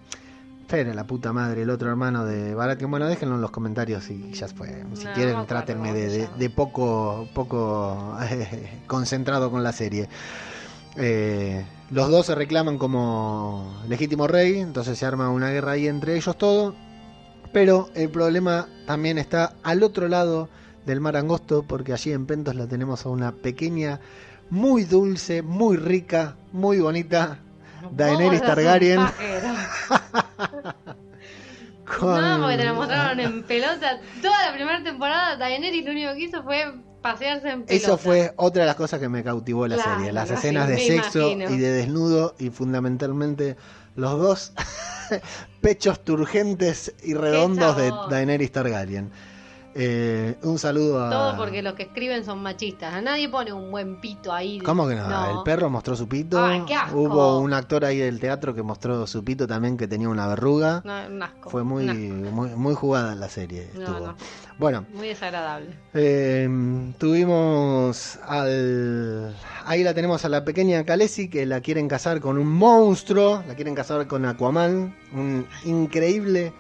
[0.68, 2.92] Fere, la puta madre, el otro hermano de Baratheon.
[2.92, 4.84] Bueno, déjenlo en los comentarios y ya fue.
[4.96, 10.08] Si No, quieren, trátenme de, de- poco, poco eh, concentrado con la serie.
[10.98, 16.16] Eh, los dos se reclaman como legítimo rey, entonces se arma una guerra ahí entre
[16.16, 16.76] ellos todo.
[17.54, 20.48] Pero el problema también está al otro lado
[20.86, 24.00] del mar angosto, porque allí en Pentos la tenemos a una pequeña,
[24.50, 27.40] muy dulce, muy rica, muy bonita
[27.92, 29.00] Daenerys Targaryen.
[32.00, 34.00] con- No, porque te lo mostraron en pelota.
[34.22, 37.74] Toda la primera temporada, Daenerys lo único que hizo fue pasearse en pelota.
[37.74, 40.78] Eso fue otra de las cosas que me cautivó la Claro, serie, las escenas de
[40.80, 41.52] sexo imagino.
[41.56, 43.56] y de desnudo y fundamentalmente
[43.96, 44.54] los dos
[45.62, 47.92] pechos turgentes y redondos de.
[48.10, 49.12] Daenerys Targaryen.
[49.74, 51.10] Eh, un saludo a...
[51.10, 52.94] Todo porque los que escriben son machistas.
[52.94, 54.60] A nadie pone un buen pito ahí.
[54.60, 55.38] ¿Cómo que no?
[55.38, 56.44] El perro mostró su pito.
[56.44, 56.98] Ay, qué asco.
[57.00, 60.82] Hubo un actor ahí del teatro que mostró su pito también que tenía una verruga.
[60.84, 61.50] No, un asco.
[61.50, 62.02] Fue muy, asco.
[62.32, 63.64] muy, muy jugada la serie.
[63.74, 64.08] Estuvo.
[64.08, 64.16] no.
[64.60, 65.70] Bueno, Muy desagradable.
[65.96, 66.48] eh,
[67.00, 69.36] tuvimos al...
[69.66, 73.56] Ahí la tenemos a la pequeña Khaleesi que la quieren casar con un monstruo, la
[73.56, 76.54] quieren casar con Aquaman, un increíble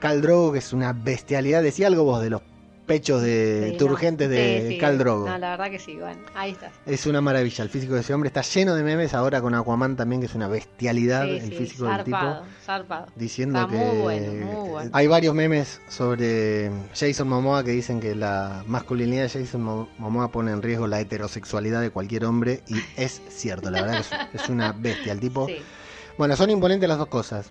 [0.00, 1.62] Khal Drogo que es una bestialidad.
[1.62, 2.42] Decía algo vos de los
[2.86, 3.78] pechos de Sí, no.
[3.78, 4.78] turgentes de Sí, sí.
[4.78, 5.28] Khal Drogo.
[5.28, 5.94] No, la verdad que sí.
[5.96, 6.72] Bueno, ahí está.
[6.86, 9.94] Es una maravilla, el físico de ese hombre está lleno de memes ahora con Aquaman
[9.94, 12.16] también, que es una bestialidad el físico del tipo.
[12.64, 13.06] zarpado.
[13.14, 14.90] Diciendo Está que muy bueno, muy bueno.
[14.92, 20.32] hay varios memes sobre Jason Momoa que dicen que la masculinidad de Jason Mo- Momoa
[20.32, 24.48] pone en riesgo la heterosexualidad de cualquier hombre y es cierto, la verdad que es,
[24.48, 25.46] una bestia el tipo.
[25.50, 25.58] Sí.
[26.18, 27.50] Bueno, son imponentes las dos cosas.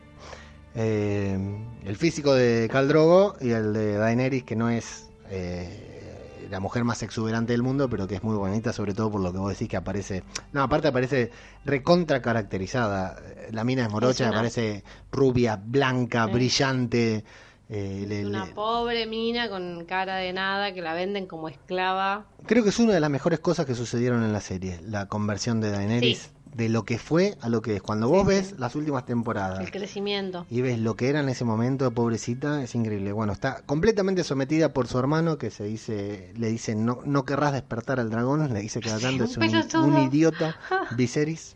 [0.76, 1.38] Eh,
[1.86, 6.84] el físico de Khal Drogo y el de Daenerys, que no es eh, la mujer
[6.84, 9.52] más exuberante del mundo, pero que es muy bonita, sobre todo por lo que vos
[9.52, 10.24] decís que aparece.
[10.54, 11.32] No, aparte aparece
[11.66, 13.18] recontra caracterizada.
[13.52, 16.32] La mina es morocha, Es una- aparece rubia, blanca, Sí.
[16.34, 17.24] brillante.
[17.72, 22.26] eh, le- una le- pobre mina con cara de nada que la venden como esclava.
[22.48, 25.62] Creo que es una de las mejores cosas que sucedieron en la serie, la conversión
[25.62, 26.18] de Daenerys.
[26.18, 26.30] Sí.
[26.56, 27.82] De lo que fue a lo que es.
[27.82, 29.60] Cuando vos ves las últimas temporadas.
[29.62, 30.46] El crecimiento.
[30.50, 33.12] y ves lo que era en ese momento, pobrecita, es increíble.
[33.12, 37.54] Bueno, está completamente sometida por su hermano que se dice, le dice no, no querrás
[37.54, 40.58] despertar al dragón, le dice que tanto es un, idiota,
[40.98, 41.56] Viserys.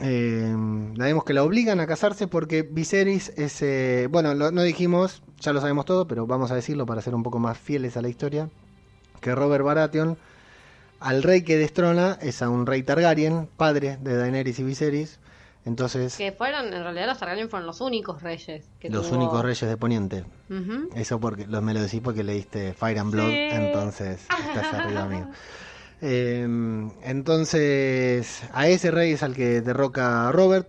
[0.00, 0.52] Eh,
[0.96, 5.22] la vemos que la obligan a casarse porque Viserys es, eh, bueno, lo- no dijimos,
[5.40, 8.02] ya lo sabemos todo, pero vamos a decirlo para ser un poco más fieles a
[8.02, 8.48] la historia,
[9.20, 10.16] que Robert Baratheon,
[11.04, 15.20] al rey que destrona, es a un rey Targaryen, padre de Daenerys y Viserys,
[15.66, 18.64] entonces Que fueron, en realidad los Targaryen fueron los únicos reyes.
[18.80, 20.24] Que los tuvo- únicos reyes de Poniente.
[20.94, 23.48] Eso porque lo, me lo decís porque leíste Fire and Blood, Sí.
[23.52, 24.20] entonces
[24.54, 25.28] estás arriba mío.
[26.02, 26.42] Eh,
[27.02, 30.68] entonces, a ese rey es al que derroca a Robert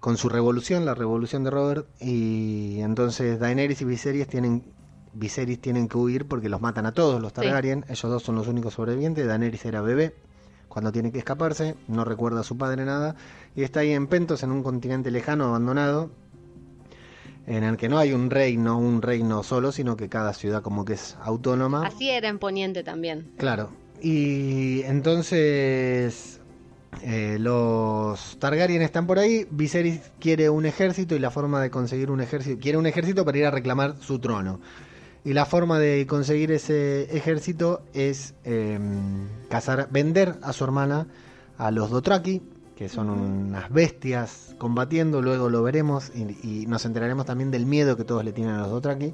[0.00, 4.64] con su revolución, la revolución de Robert, y entonces Daenerys y Viserys tienen
[5.12, 7.40] Viserys tienen que huir porque los matan a todos los Sí.
[7.40, 10.14] Targaryen, ellos dos son los únicos sobrevivientes, Daenerys era bebé
[10.70, 13.16] cuando tiene que escaparse, no recuerda a su padre nada,
[13.56, 16.10] y está ahí en Pentos, en un continente lejano, abandonado,
[17.46, 20.84] en el que no hay un reino, un reino solo, sino que cada ciudad como
[20.84, 21.84] que es autónoma.
[21.84, 23.32] Así era en Poniente también.
[23.36, 23.70] Claro.
[24.00, 26.40] Y entonces
[27.02, 29.46] eh, los Targaryen están por ahí.
[29.50, 33.38] Viserys quiere un ejército y la forma de conseguir un ejército quiere un ejército para
[33.38, 34.60] ir a reclamar su trono.
[35.24, 38.78] Y la forma de conseguir ese ejército es eh,
[39.48, 41.08] cazar, vender a su hermana
[41.58, 42.40] a los Dothraki,
[42.74, 45.20] que son unas bestias combatiendo.
[45.20, 48.62] Luego lo veremos y, y nos enteraremos también del miedo que todos le tienen a
[48.62, 49.12] los Dothraki.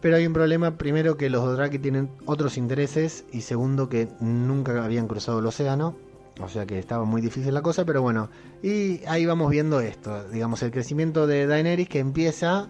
[0.00, 4.84] Pero hay un problema, primero que los Dothraki tienen otros intereses y segundo que nunca
[4.84, 5.96] habían cruzado el océano,
[6.40, 8.28] o sea que estaba muy difícil la cosa, pero bueno,
[8.64, 12.68] y ahí vamos viendo esto, digamos el crecimiento de Daenerys que empieza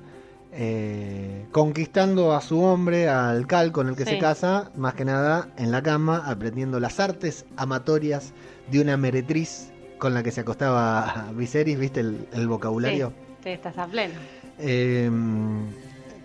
[0.53, 4.11] eh, conquistando a su hombre, al Cal con el que Sí.
[4.13, 8.33] se casa, más que nada en la cama, aprendiendo las artes amatorias
[8.71, 13.13] de una meretriz con la que se acostaba Viserys, ¿viste el, el vocabulario?
[13.43, 14.15] Sí, estás a pleno.
[14.59, 15.11] Eh,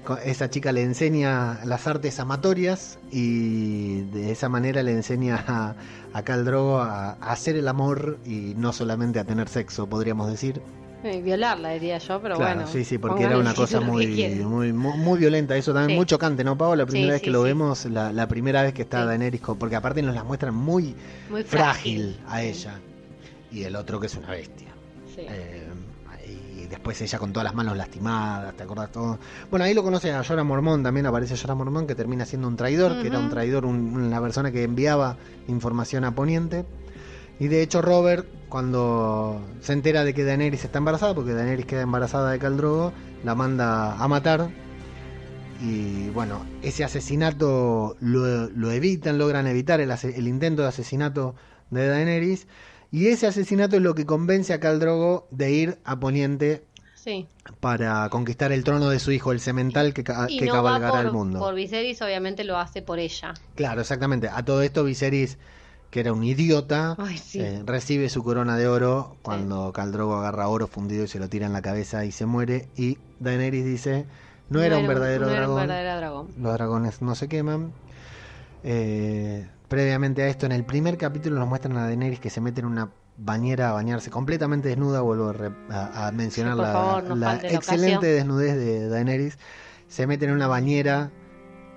[0.04, 5.76] co- esa chica le enseña las artes amatorias y de esa manera le enseña a,
[6.14, 10.30] a Khal Drogo a, a hacer el amor y no solamente a tener sexo, podríamos
[10.30, 10.62] decir.
[11.04, 12.72] Eh, violarla, diría yo, pero claro, bueno.
[12.72, 14.08] sí, sí, porque era una cosa muy,
[14.44, 15.56] muy, muy, muy violenta.
[15.56, 15.96] Eso también, Sí.
[15.96, 16.76] muy chocante, ¿no, Pablo?
[16.76, 19.06] La primera Sí, vez que sí, lo vemos, la, la primera vez que está.
[19.06, 20.96] Daenerys, porque aparte nos la muestran muy
[21.30, 22.80] Muy frágil, frágil, a ella.
[23.52, 24.68] Y el otro que es una bestia.
[25.16, 25.22] Sí.
[25.22, 25.68] Eh,
[26.60, 29.20] y después ella con todas las manos lastimadas, ¿te acordás todo?
[29.50, 32.58] Bueno, ahí lo conoce a Jorah Mormón, también aparece Jorah Mormón, que termina siendo un
[32.58, 35.16] traidor, que era un traidor, un- una persona que enviaba
[35.48, 36.66] información a Poniente.
[37.40, 41.82] Y de hecho Robert, cuando se entera de que Daenerys está embarazada, porque Daenerys queda
[41.82, 42.94] embarazada de Khal Drogo,
[43.24, 44.50] la manda a matar.
[45.62, 51.36] Y bueno, ese asesinato lo, lo evitan, logran evitar el, intento de asesinato
[51.72, 52.48] de Daenerys.
[52.92, 57.26] Y ese asesinato es lo que convence a Khal Drogo de ir a Poniente Sí.
[57.60, 60.92] para conquistar el trono de su hijo, el semental que, ca- Y que no cabalgará
[60.92, 61.40] va por, el mundo.
[61.40, 63.34] por Viserys, obviamente lo hace por ella.
[63.56, 64.30] Claro, exactamente.
[64.30, 65.38] A todo esto Viserys,
[65.90, 67.40] que era un idiota, Ay, sí.
[67.40, 71.30] eh, recibe su corona de oro cuando Khal Drogo agarra oro fundido y se lo
[71.30, 72.68] tira en la cabeza y se muere.
[72.76, 74.06] Y Daenerys dice,
[74.50, 75.62] no, era un verdadero no era dragón.
[75.62, 76.28] un verdadero dragón.
[76.40, 77.72] Los dragones no se queman.
[78.64, 82.62] Eh, previamente a esto, en el primer capítulo nos muestran a Daenerys que se mete
[82.62, 85.02] en una bañera a bañarse completamente desnuda.
[85.02, 88.16] Vuelvo a, re- a- mencionar Sí, la, favor, no la falte la excelente ocasión.
[88.16, 89.38] desnudez de Daenerys.
[89.88, 91.12] Se mete en una bañera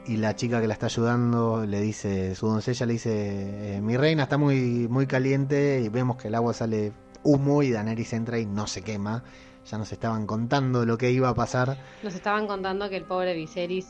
[0.07, 3.97] y la chica que la está ayudando le dice, su doncella le dice, eh, mi
[3.97, 6.93] reina está muy, muy caliente y vemos que el agua sale
[7.23, 9.23] humo y Daenerys entra y no se quema.
[9.71, 11.77] Ya nos estaban contando lo que iba a pasar.
[12.03, 13.89] Nos estaban contando que el pobre Viserys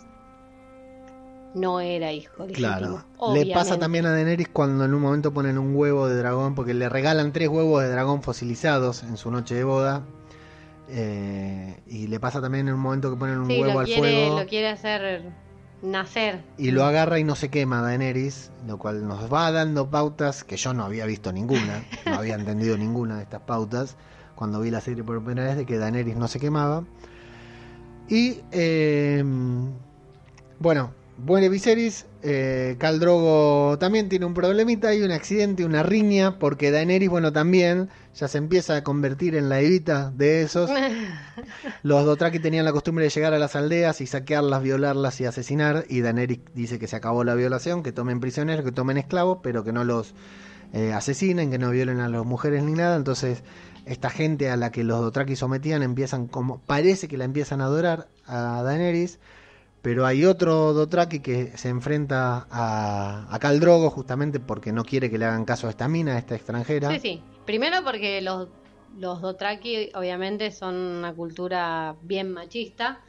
[1.54, 2.46] no era hijo.
[2.52, 3.04] Claro.
[3.32, 6.74] Le pasa también a Daenerys cuando en un momento ponen un huevo de dragón, porque
[6.74, 10.02] le regalan tres huevos de dragón fosilizados en su noche de boda.
[10.88, 14.00] Eh, y le pasa también en un momento que ponen un Sí, huevo al quiere,
[14.00, 15.32] fuego lo quiere hacer
[15.82, 16.42] nacer.
[16.58, 20.56] y lo agarra y no se quema Daenerys, lo cual nos va dando pautas que
[20.56, 23.96] yo no había visto ninguna, no había entendido ninguna de estas pautas
[24.34, 26.84] cuando vi la serie por primera vez de que Daenerys no se quemaba.
[28.08, 29.22] Y eh,
[30.58, 36.38] bueno, muere Viserys, eh, Khal Drogo también tiene un problemita, hay un accidente, una riña,
[36.38, 40.70] porque Daenerys, bueno, también ya se empieza a convertir en la evita de esos.
[41.82, 45.84] Los Dothraki tenían la costumbre de llegar a las aldeas y saquearlas, violarlas y asesinar.
[45.88, 49.64] Y Daenerys dice que se acabó la violación, que tomen prisioneros, que tomen esclavos, pero
[49.64, 50.14] que no los
[50.72, 52.96] eh, asesinen, que no violen a las mujeres ni nada.
[52.96, 53.42] Entonces,
[53.86, 56.60] esta gente a la que los Dothraki sometían empiezan como.
[56.60, 59.18] Parece que la empiezan a adorar a Daenerys.
[59.82, 65.10] Pero hay otro Dothraki que se enfrenta a, a Khal Drogo justamente porque no quiere
[65.10, 66.90] que le hagan caso a esta mina, a esta extranjera.
[66.90, 67.22] Sí, sí.
[67.46, 68.48] Primero porque los,
[68.98, 73.00] los Dothraki obviamente son una cultura bien machista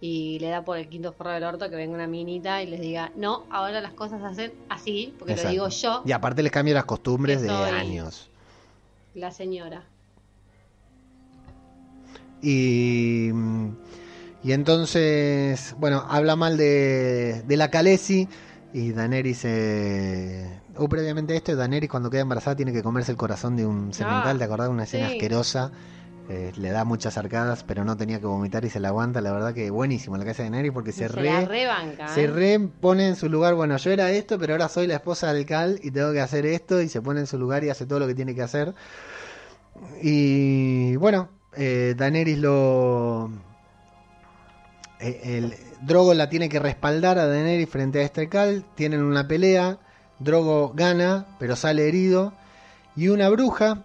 [0.00, 2.80] y le da por el quinto forro del orto que venga una minita y les
[2.80, 5.48] diga, no, ahora las cosas se hacen así, porque Exacto.
[5.48, 8.30] lo digo yo, Y aparte les cambia las costumbres de años.
[9.14, 9.82] la señora.
[12.40, 13.30] Y,
[14.42, 18.28] y entonces, bueno, habla mal de, de la Khaleesi
[18.72, 19.40] y Daenerys...
[19.44, 23.92] Eh, o previamente esto, Daenerys cuando queda embarazada tiene que comerse el corazón de un
[23.92, 24.68] semental, Ah, ¿te acordás?
[24.70, 25.12] Una escena sí.
[25.14, 25.72] asquerosa.
[26.28, 29.20] eh, le da muchas arcadas, pero no tenía que vomitar y se la aguanta.
[29.20, 31.46] La verdad que buenísimo la casa de Daenerys porque se, Se, re...
[31.46, 32.08] rebanca.
[32.08, 32.28] Se ¿eh?
[32.28, 35.44] re pone en su lugar, bueno, yo era esto, pero ahora soy la esposa del
[35.46, 37.98] Cal y tengo que hacer esto y se pone en su lugar y hace todo
[37.98, 38.74] lo que tiene que hacer.
[40.02, 43.30] Y bueno, eh, Daenerys lo...
[45.00, 49.26] eh, El, Drogo la tiene que respaldar a Daenerys frente a este Cal, tienen una
[49.26, 49.78] pelea,
[50.18, 52.34] Drogo gana, pero sale herido
[52.96, 53.84] y una bruja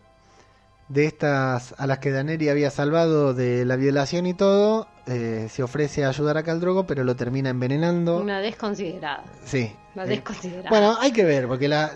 [0.90, 5.64] de estas a las que Daenerys había salvado de la violación y todo, eh, se
[5.64, 8.20] ofrece a ayudar a Khal Drogo, pero lo termina envenenando.
[8.20, 9.24] Una desconsiderada.
[9.46, 9.72] Sí.
[9.96, 10.70] Una Eh, desconsiderada.
[10.70, 11.92] bueno, hay que ver, porque la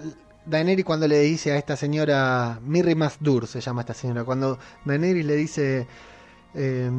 [0.45, 5.25] Daenerys cuando le dice a esta señora, Mirri Masdur se llama esta señora, cuando Daenerys
[5.25, 5.87] le dice,
[6.55, 6.89] eh,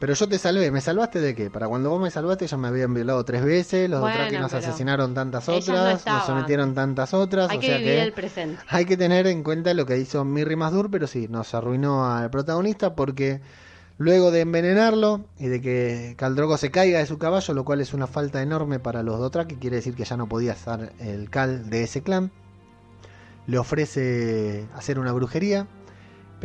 [0.00, 1.48] pero yo te salvé, ¿me salvaste de qué?
[1.48, 4.52] Para cuando vos me salvaste ya me habían violado tres veces, los Bueno, Dothraki nos
[4.52, 8.12] asesinaron tantas no otras, nos sometieron tantas otras, Hay o que sea vivir que el
[8.12, 8.62] presente.
[8.68, 12.30] hay que tener en cuenta lo que hizo Mirri Masdur, pero sí, nos arruinó al
[12.30, 13.40] protagonista porque
[13.98, 17.94] luego de envenenarlo y de que Caldrogo se caiga de su caballo, lo cual es
[17.94, 21.70] una falta enorme para los Dothraki, quiere decir que ya no podía ser el Cal
[21.70, 22.32] de ese clan,
[23.46, 25.68] le ofrece hacer una brujería,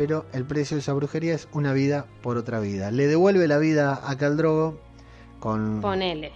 [0.02, 2.90] pero el precio de esa brujería es una vida por otra vida.
[2.90, 4.80] Le devuelve la vida a Caldrogo
[5.38, 6.32] con Ponele.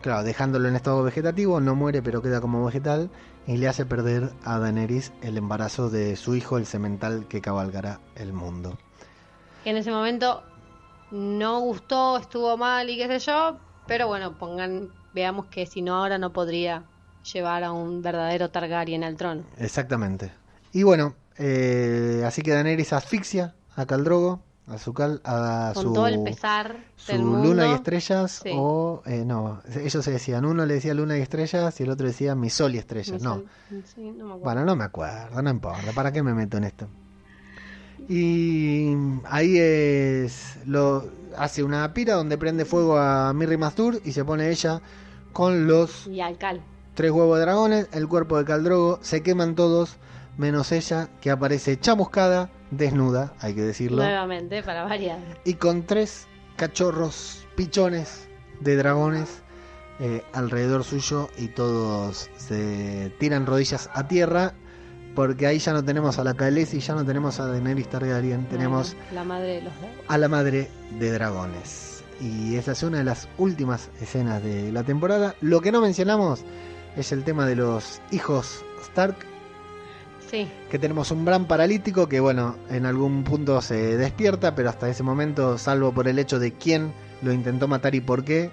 [0.00, 3.10] Claro, dejándolo en estado vegetativo, no muere pero queda como vegetal
[3.46, 8.00] y le hace perder a Daenerys el embarazo de su hijo, el semental que cabalgará
[8.14, 8.78] el mundo.
[9.64, 10.42] Que en ese momento
[11.10, 15.96] no gustó, estuvo mal y qué sé yo, pero bueno, pongan, veamos que si no
[15.96, 16.84] ahora no podría
[17.34, 19.44] llevar a un verdadero Targaryen al trono.
[19.58, 20.32] Exactamente.
[20.72, 25.92] Y bueno, eh, así que Daenerys asfixia a Caldrogo, a su cal, a Con su,
[25.92, 27.48] todo el pesar su del mundo.
[27.48, 28.50] luna y estrellas, Sí.
[28.54, 32.06] o eh, no, ellos se decían, uno le decía luna y estrellas y el otro
[32.06, 33.20] decía mi sol y estrellas.
[33.20, 33.46] Mi No, sol-
[33.94, 34.44] sí, no me.
[34.44, 36.86] Bueno, no me acuerdo, no importa, ¿para qué me meto en esto?
[38.08, 44.24] Y ahí es lo hace una pira donde prende fuego a Mirri Mastur y se
[44.24, 44.80] pone ella
[45.32, 46.60] con los Y Alcal.
[46.94, 49.96] tres huevos de dragones, el cuerpo de Caldrogo, se queman todos
[50.40, 55.18] menos ella que aparece chamuscada, desnuda, hay que decirlo, Nuevamente, para variar.
[55.44, 56.26] y con tres
[56.56, 58.26] cachorros pichones
[58.60, 59.42] de dragones
[60.00, 64.54] eh, alrededor suyo y todos se tiran rodillas a tierra
[65.14, 68.96] porque ahí ya no tenemos a la Khaleesi, ya no tenemos a Daenerys Targaryen, tenemos
[69.12, 69.72] la madre de los
[70.08, 72.02] a la madre de dragones.
[72.20, 75.34] Y esa es una de las últimas escenas de la temporada.
[75.40, 76.44] Lo que no mencionamos
[76.96, 79.16] es el tema de los hijos Stark,
[80.30, 84.88] Sí, que tenemos un Bran paralítico que bueno, en algún punto se despierta, pero hasta
[84.88, 88.52] ese momento, salvo por el hecho de quién lo intentó matar y por qué,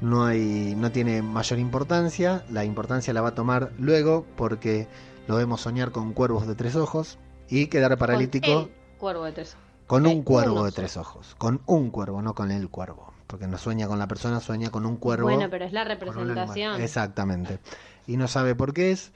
[0.00, 2.44] no hay no tiene mayor importancia.
[2.50, 4.88] La importancia la va a tomar luego porque
[5.28, 7.18] lo vemos soñar con cuervos de tres ojos
[7.48, 9.56] y quedar paralítico Con el cuervo de tres.
[9.86, 13.12] con Hay un cuervo uno de tres ojos, con un cuervo, no con el cuervo,
[13.28, 15.28] porque no sueña con la persona, sueña con un cuervo.
[15.28, 16.80] Bueno, pero es la representación.
[16.80, 17.60] Exactamente.
[18.08, 19.12] Y no sabe por qué es.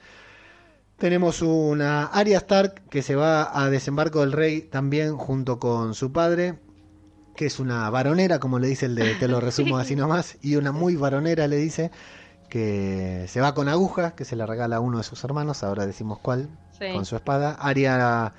[0.97, 6.11] Tenemos una Arya Stark que se va a desembarco del rey también junto con su
[6.11, 6.59] padre,
[7.35, 10.55] que es una varonera, como le dice el de te lo resumo así nomás, y
[10.55, 11.91] una muy varonera le dice
[12.49, 15.85] que se va con aguja, que se la regala a uno de sus hermanos, ahora
[15.85, 16.85] decimos cuál, Sí.
[16.93, 17.53] con su espada.
[17.59, 18.33] Arya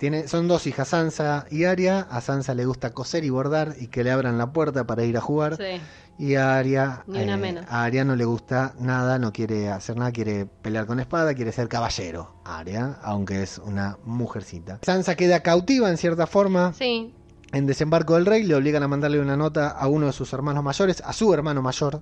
[0.00, 2.00] tiene, son dos hijas, Sansa y Arya.
[2.10, 5.14] A Sansa le gusta coser y bordar y que le abran la puerta para ir
[5.18, 5.58] a jugar.
[5.58, 5.78] Sí.
[6.18, 6.62] Y a
[7.06, 7.66] una eh, menos.
[7.68, 11.68] a no le gusta nada, no quiere hacer nada, quiere pelear con espada, quiere ser
[11.68, 12.34] caballero.
[12.46, 14.78] Arya, aunque es una mujercita.
[14.80, 16.72] Sansa queda cautiva en cierta forma.
[16.72, 17.12] Sí,
[17.52, 20.64] En desembarco del rey le obligan a mandarle una nota a uno de sus hermanos
[20.64, 22.00] mayores, a su hermano mayor,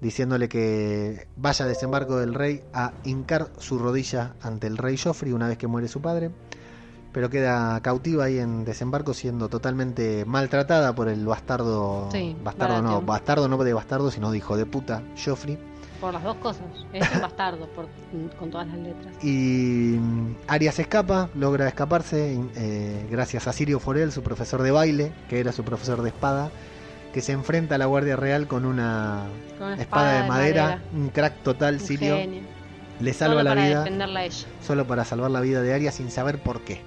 [0.00, 5.32] diciéndole que vaya a desembarco del rey a hincar su rodilla ante el rey Joffrey
[5.32, 6.30] una vez que muere su padre.
[7.12, 12.08] Pero queda cautiva ahí en desembarco siendo totalmente maltratada por el bastardo.
[12.12, 15.58] Sí, bastardo no, bastardo no de bastardo, sino de hijo de puta, Joffrey.
[16.00, 16.62] por las dos cosas.
[16.92, 17.88] Es un bastardo por,
[18.38, 19.12] con todas las letras.
[19.24, 24.70] Y mm, Arya se escapa, logra escaparse eh, gracias a Sirio Forel, su profesor de
[24.70, 26.50] baile, que era su profesor de espada,
[27.12, 29.24] que se enfrenta a la Guardia Real con una
[29.58, 32.42] Con una espada, de, madera, un crack total, Un Sirio, genio.
[33.00, 34.46] le salva Solo la para vida defenderla a ella.
[34.64, 36.80] solo para salvar la vida de Arya sin saber por qué.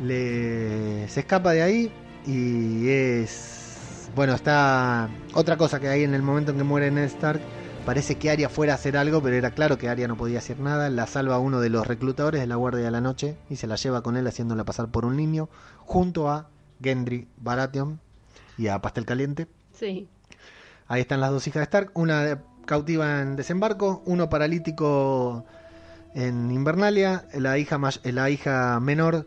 [0.00, 1.92] Le se escapa de ahí
[2.26, 7.04] y es bueno, está otra cosa que hay en el momento en que muere Ned
[7.04, 7.40] Stark,
[7.84, 10.58] parece que Arya fuera a hacer algo, pero era claro que Arya no podía hacer
[10.60, 13.66] nada, la salva uno de los reclutadores de la Guardia de la Noche y se
[13.66, 15.48] la lleva con él haciéndola pasar por un niño
[15.80, 16.48] junto a
[16.82, 18.00] Gendry Baratheon
[18.56, 19.46] y a Pastel Caliente.
[19.72, 20.08] Sí.
[20.88, 25.44] Ahí están las dos hijas de Stark, una cautiva en desembarco, uno paralítico
[26.14, 29.26] en Invernalia, la hija, la hija menor,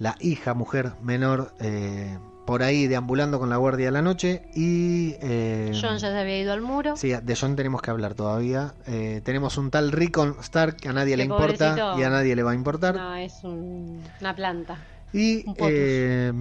[0.00, 5.14] la hija mujer menor eh, por ahí deambulando con la guardia de la noche y...
[5.20, 6.96] eh, John ya se había ido al muro.
[6.96, 8.74] Sí, de John tenemos que hablar todavía.
[8.88, 11.98] Eh, tenemos un tal Rickon Stark que a nadie Qué le importa pobrecito.
[12.00, 12.96] y a nadie le va a importar.
[12.96, 14.78] No, es un- una planta.
[15.12, 16.32] Y Un eh,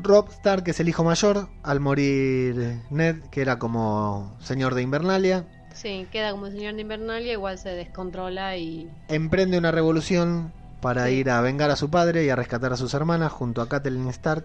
[0.00, 4.82] Rob Stark, que es el hijo mayor, al morir Ned, que era como señor de
[4.82, 11.06] Invernalia, Sí, queda como señor de Invernalia, igual se descontrola y emprende una revolución para
[11.06, 11.14] Sí.
[11.14, 14.08] ir a vengar a su padre y a rescatar a sus hermanas junto a Catelyn
[14.08, 14.44] Stark,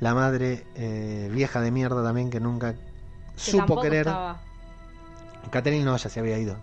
[0.00, 2.78] la madre eh, vieja de mierda también que nunca que
[3.36, 4.06] supo querer.
[4.06, 4.40] estaba.
[5.50, 6.56] Catelyn no, ya se había ido.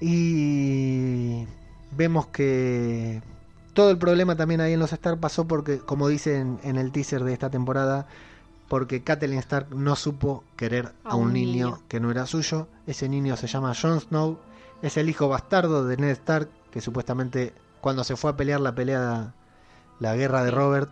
[0.00, 1.46] Y
[1.96, 3.22] vemos que
[3.72, 7.24] todo el problema también ahí en los Stark pasó porque, como dicen en el teaser
[7.24, 8.06] de esta temporada,
[8.68, 12.68] porque Catelyn Stark no supo querer a, un, niño, que no era suyo.
[12.86, 14.38] Ese niño se llama Jon Snow,
[14.82, 18.74] es el hijo bastardo de Ned Stark, que supuestamente cuando se fue a pelear la
[18.74, 19.32] pelea,
[20.00, 20.56] la guerra de Sí.
[20.56, 20.90] Robert,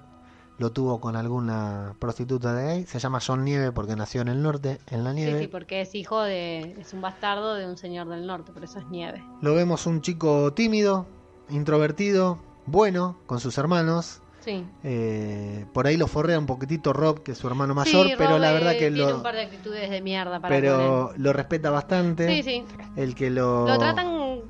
[0.59, 2.87] lo tuvo con alguna prostituta de ahí.
[2.87, 5.41] Se llama John Nieve porque nació en el norte, en la Sí, nieve.
[5.41, 6.76] sí, porque es hijo de.
[6.80, 9.24] Es un bastardo de un señor del norte, por eso es nieve.
[9.41, 11.05] Lo vemos un chico tímido,
[11.51, 14.20] introvertido, bueno, con sus hermanos.
[14.39, 14.64] Sí.
[14.85, 18.30] Eh, por ahí lo forrea un poquitito Rob, que es su hermano mayor, Sí, pero
[18.33, 21.12] Rob, la verdad eh, que tiene lo, un par de actitudes de mierda para pero
[21.16, 22.28] lo respeta bastante.
[22.28, 22.64] Sí, sí.
[22.95, 24.43] El que lo, Lo tratan.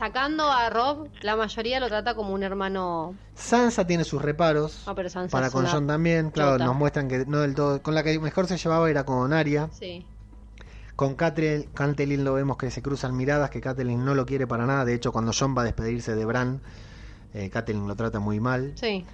[0.00, 3.14] Sacando a Rob, la mayoría lo trata como un hermano.
[3.34, 4.84] Sansa tiene sus reparos.
[4.86, 6.64] No, pero Sansa para con John también, claro, chota.
[6.64, 7.82] nos muestran que no del todo.
[7.82, 9.68] Con la que mejor se llevaba era con Arya.
[9.72, 10.06] Sí.
[10.96, 14.64] Con Catelyn, Catelyn lo vemos que se cruzan miradas, que Catelyn no lo quiere para
[14.64, 14.86] nada.
[14.86, 16.62] De hecho, cuando John va a despedirse de Bran,
[17.34, 18.72] eh, Catelyn lo trata muy mal.
[18.76, 19.04] Sí.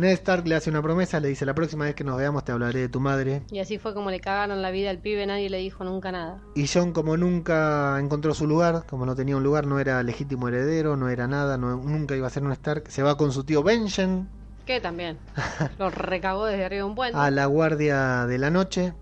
[0.00, 2.52] Ned Stark le hace una promesa, le dice, la próxima vez que nos veamos te
[2.52, 3.42] hablaré de tu madre.
[3.50, 6.40] Y así fue como le cagaron la vida al pibe, nadie le dijo nunca nada.
[6.54, 10.48] Y John, como nunca encontró su lugar, como no tenía un lugar, no era legítimo
[10.48, 13.44] heredero, no era nada, no- nunca iba a ser un Stark, se va con su
[13.44, 14.28] tío Benjen
[14.66, 15.18] Que también.
[15.78, 17.18] Lo recagó desde arriba de un puente.
[17.18, 18.92] a la guardia de la noche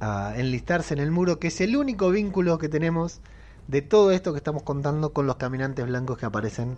[0.00, 3.20] a enlistarse en el muro, que es el único vínculo que tenemos
[3.68, 6.76] de todo esto que estamos contando con los caminantes blancos que aparecen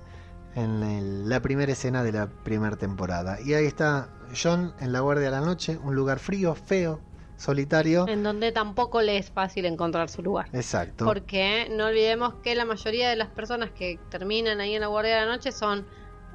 [0.55, 3.41] en el- la primera escena de la primera temporada.
[3.41, 4.09] Y ahí está
[4.41, 7.01] John en la guardia de la noche, un lugar frío, feo,
[7.37, 8.07] solitario.
[8.09, 10.49] En donde tampoco le es fácil encontrar su lugar.
[10.53, 11.05] Exacto.
[11.05, 15.17] Porque no olvidemos que la mayoría de las personas que terminan ahí en la guardia
[15.17, 15.87] de la noche son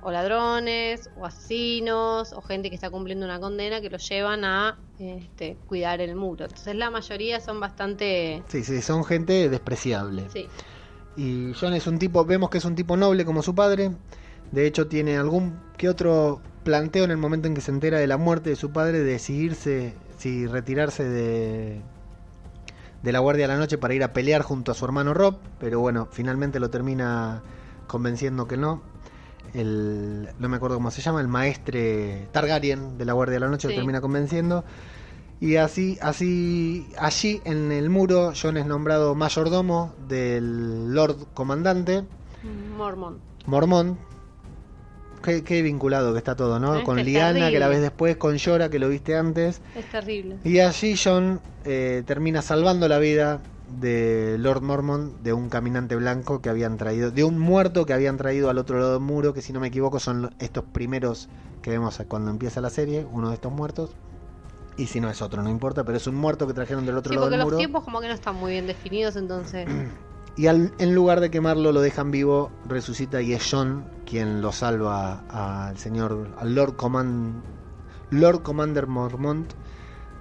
[0.02, 4.78] o ladrones, o asesinos, o gente que está cumpliendo una condena que los llevan a
[4.98, 6.46] este, cuidar el muro.
[6.46, 8.44] Entonces la mayoría son bastante...
[8.48, 10.30] Sí, sí, son gente despreciable.
[10.30, 10.48] Sí,
[11.20, 13.92] Y John es un tipo, vemos que es un tipo noble como su padre.
[14.54, 18.08] De hecho, tiene algún que otro planteo en el momento en que se entera de
[18.08, 21.82] la muerte de su padre de decidirse, si retirarse de,
[23.04, 25.40] de la Guardia de la Noche para ir a pelear junto a su hermano Rob.
[25.60, 27.42] Pero bueno, finalmente lo termina
[27.88, 28.82] convenciendo que no.
[29.54, 33.50] El, no me acuerdo cómo se llama, el maestre Targaryen de la Guardia de la
[33.50, 33.74] Noche Sí.
[33.74, 34.64] lo termina convenciendo.
[35.42, 42.04] Y así, así, allí en el muro, John es nombrado mayordomo del Lord Comandante,
[42.78, 43.20] Mormon.
[43.46, 43.98] Mormón.
[45.24, 46.76] Qué, qué vinculado que está todo, ¿no?
[46.76, 49.62] Es con que Liana, que la ves después, con Yora, que lo viste antes.
[49.76, 50.38] Es terrible.
[50.46, 53.42] Y allí John eh, termina salvando la vida
[53.82, 58.16] de Lord Mormon, de un caminante blanco que habían traído, de un muerto que habían
[58.18, 61.28] traído al otro lado del muro, que si no me equivoco son estos primeros
[61.62, 63.92] que vemos cuando empieza la serie, uno de estos muertos.
[64.80, 67.10] Y si no es otro, no importa, pero es un muerto que trajeron del otro
[67.12, 67.58] Sí, lado porque del los muro.
[67.58, 69.68] tiempos como que no están muy bien definidos, entonces...
[70.38, 74.54] Y al- en lugar de quemarlo, lo dejan vivo, resucita y es John quien lo
[74.54, 75.24] salva
[75.68, 77.42] al señor, al Lord, Command,
[78.10, 79.52] Lord Commander Mormont,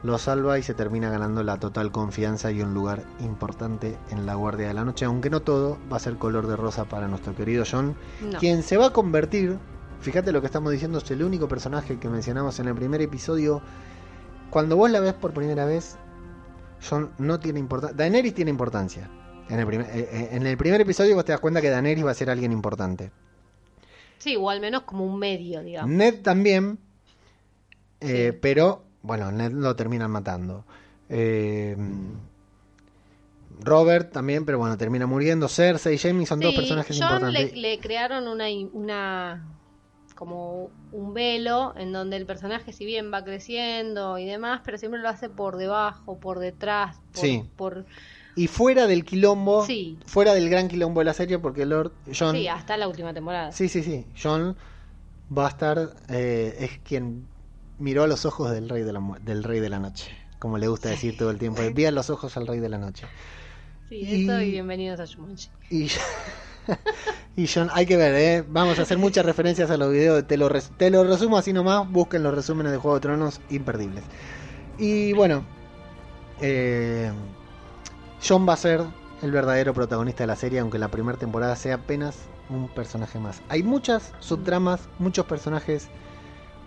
[0.03, 4.35] lo salva y se termina ganando la total confianza y un lugar importante en la
[4.35, 7.37] Guardia de la Noche, aunque no todo va a ser color de rosa para nuestro
[7.37, 8.39] querido John, No.
[8.41, 9.57] quien se va a convertir,
[10.01, 13.63] fíjate lo que estamos diciendo, es el único personaje que mencionamos en el primer episodio,
[14.51, 15.97] cuando vos la ves por primera vez,
[16.89, 19.11] John no tiene importancia, Daenerys tiene importancia.
[19.49, 22.05] En el, primer, eh, eh, en el primer episodio vos te das cuenta que Daenerys
[22.05, 23.11] va a ser alguien importante.
[24.19, 25.91] Sí, o al menos como un medio, digamos.
[25.91, 26.79] Ned también,
[28.01, 28.39] eh, Sí.
[28.43, 30.65] pero bueno, Ned lo terminan matando.
[31.09, 31.77] Eh,
[33.61, 35.49] Robert también, pero bueno, termina muriendo.
[35.49, 37.53] Cersei y Jaime son dos Sí, personajes John importantes.
[37.55, 39.45] le, le crearon una, una
[40.19, 45.01] como un velo en donde el personaje si bien va creciendo y demás, pero siempre
[45.01, 47.49] lo hace por debajo, por detrás, por, Sí.
[47.55, 47.87] por-
[48.35, 49.97] Y fuera del quilombo, Sí.
[50.07, 53.53] fuera del gran quilombo de la serie, porque Lord John, sí, hasta la última temporada.
[53.53, 54.57] sí, sí, sí, John
[55.37, 57.29] va a estar, eh, es quien
[57.79, 60.11] miró a los ojos del rey de la del rey de la noche,
[60.41, 62.79] como le gusta decir todo el tiempo, vi a los ojos al rey de la
[62.79, 63.07] noche.
[63.89, 65.49] Sí, Y- eso y bienvenidos a Shumanji.
[65.71, 65.89] Y,
[67.37, 68.45] y John, hay que ver, ¿eh?
[68.49, 72.35] vamos a hacer muchas referencias a los videos, te lo, resumo así nomás, busquen los
[72.35, 74.05] resúmenes de Juego de Tronos, imperdibles.
[74.79, 75.45] Y bueno,
[76.41, 77.11] eh,
[78.27, 78.83] John va a ser
[79.23, 82.17] el verdadero protagonista de la serie, aunque la primera temporada sea apenas
[82.49, 83.43] un personaje más.
[83.49, 85.89] Hay muchas subtramas, muchos personajes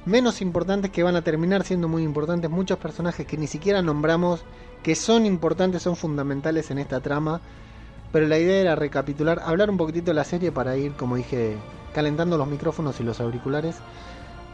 [0.06, 4.44] menos importantes que van a terminar siendo muy importantes, muchos personajes que ni siquiera nombramos,
[4.84, 7.42] que son importantes, son fundamentales en esta trama.
[8.12, 11.56] Pero la idea era recapitular, hablar un poquitito de la serie para ir, como dije,
[11.94, 13.78] calentando los micrófonos y los auriculares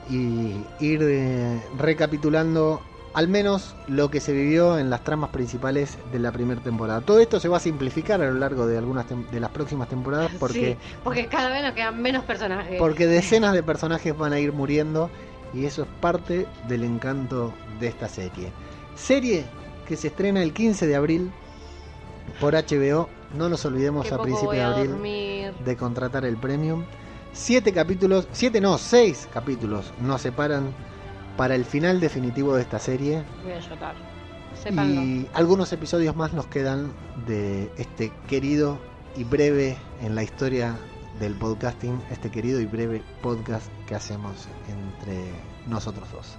[0.10, 2.82] y ir eh, recapitulando
[3.14, 7.02] al menos lo que se vivió en las tramas principales de la primera temporada.
[7.02, 10.32] Todo esto se va a simplificar a lo largo de algunas de las próximas temporadas
[10.40, 12.78] porque Sí, porque cada vez nos quedan menos personajes.
[12.78, 15.10] porque decenas de personajes van a ir muriendo
[15.52, 18.52] y eso es parte del encanto de esta serie.
[18.96, 19.46] Serie
[19.88, 21.32] que se estrena el 15 de abril
[22.40, 23.10] por HBO.
[23.34, 25.54] No nos olvidemos a voy de abril dormir.
[25.64, 26.86] de contratar el premium.
[27.34, 30.74] Siete capítulos, siete no, seis capítulos nos separan
[31.36, 33.24] para el final definitivo de esta serie.
[33.44, 33.96] Voy a llorar.
[34.62, 35.02] Sépanlo.
[35.02, 36.92] Y algunos episodios más nos quedan
[37.28, 38.80] de este querido
[39.16, 40.76] y breve en la historia
[41.20, 45.32] del podcasting, este querido y breve podcast que hacemos entre
[45.68, 46.36] nosotros dos.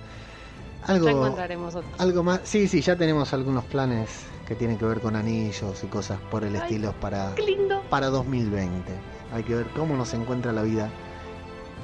[0.87, 4.09] Ya Algo, encontraremos algo más, sí, sí, ya tenemos algunos planes
[4.47, 7.83] que tienen que ver con anillos y cosas por el Ay, estilo para, ¡Qué lindo!
[7.91, 8.93] para 2020.
[9.33, 10.91] Hay que ver cómo nos encuentra la vida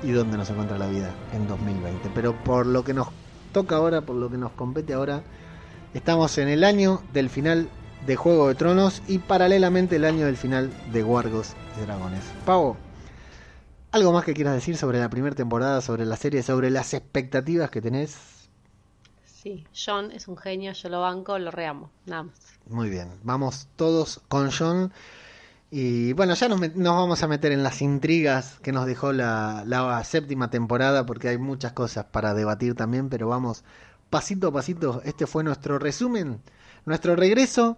[0.03, 2.11] y dónde nos encuentra la vida en 2020.
[2.15, 3.09] Pero por lo que nos
[3.53, 5.23] toca ahora, por lo que nos compete ahora,
[5.93, 7.69] estamos en el año del final
[8.07, 12.23] de Juego de Tronos y paralelamente el año del final de Wargos y Dragones.
[12.45, 12.77] Pavo,
[13.93, 17.71] ¿algo más que quieras decir sobre la primera temporada, sobre la serie, sobre las expectativas
[17.71, 18.34] que tenés?
[19.45, 22.35] Sí, John es un genio, yo lo banco, lo reamo, nada más.
[22.67, 24.91] Muy bien, vamos todos con John.
[25.71, 30.49] Y bueno, ya nos, vamos a meter en las intrigas que nos dejó la, séptima
[30.49, 33.65] temporada, porque hay muchas cosas para debatir también, pero vamos
[34.09, 35.03] pasito a pasito.
[35.05, 36.41] Este fue nuestro resumen,
[36.87, 37.77] nuestro regreso.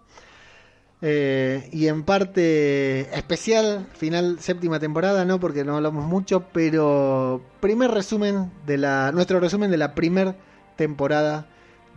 [1.02, 7.90] eh, y en parte especial, final séptima temporada, no porque no hablamos mucho, pero primer
[7.90, 10.36] resumen de la, nuestro resumen de la primer
[10.76, 11.48] temporada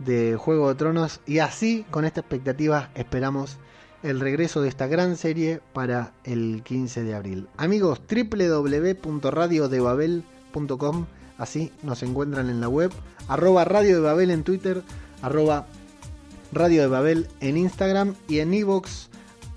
[0.04, 3.56] de Juego de Tronos y así con esta expectativa esperamos
[4.02, 7.48] el regreso de esta gran serie para el 15 de abril.
[7.56, 11.06] Amigos, www.radiodebabel.com,
[11.38, 12.90] así nos encuentran en la web,
[13.28, 14.82] arroba Radio de Babel en Twitter,
[15.22, 15.66] arroba
[16.52, 19.08] Radio de Babel en Instagram y en Evox,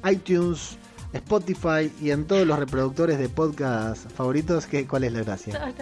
[0.10, 0.78] iTunes,
[1.14, 4.66] Spotify y en todos los reproductores de podcast favoritos.
[4.66, 5.74] Que, ¿Cuál es la gracia?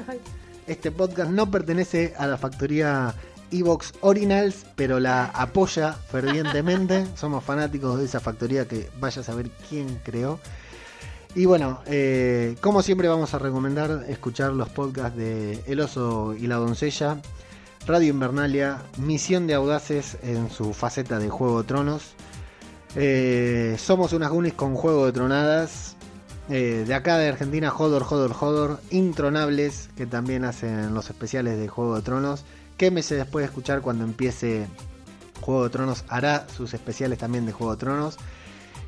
[0.67, 3.15] Este podcast no pertenece a la factoría
[3.51, 7.05] Evox Originals, pero la apoya fervientemente.
[7.15, 10.39] Somos fanáticos de esa factoría que vaya a saber quién creó.
[11.33, 16.47] Y bueno, eh, como siempre vamos a recomendar escuchar los podcasts de El Oso y
[16.47, 17.21] la Doncella,
[17.87, 22.15] Radio Invernalia, Misión de Audaces en su faceta de Juego de Tronos.
[22.95, 25.95] Eh, somos unas Gunis con Juego de Tronadas.
[26.49, 28.79] Eh, de acá de Argentina, Jodor, Jodor, Jodor.
[28.89, 32.43] Intronables, que también hacen los especiales de Juego de Tronos.
[32.81, 34.65] Que meses después de escuchar cuando empiece
[35.39, 38.17] Juego de Tronos, hará sus especiales también de Juego de Tronos.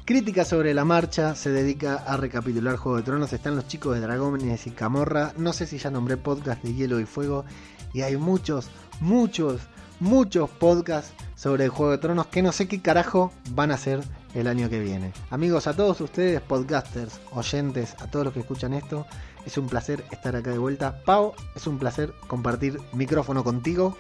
[0.03, 3.33] Crítica sobre la marcha, se dedica a recapitular Juego de Tronos.
[3.33, 5.33] Están los chicos de Dragones y Camorra.
[5.37, 7.45] No sé si ya nombré podcast de Hielo y Fuego.
[7.93, 9.61] Y hay muchos, muchos,
[9.99, 14.01] muchos podcasts sobre el Juego de Tronos que no sé qué carajo van a hacer
[14.33, 15.13] el año que viene.
[15.29, 19.05] Amigos, a todos ustedes, podcasters, oyentes, a todos los que escuchan esto,
[19.45, 21.01] es un placer estar acá de vuelta.
[21.03, 23.97] Pau, es un placer compartir micrófono contigo.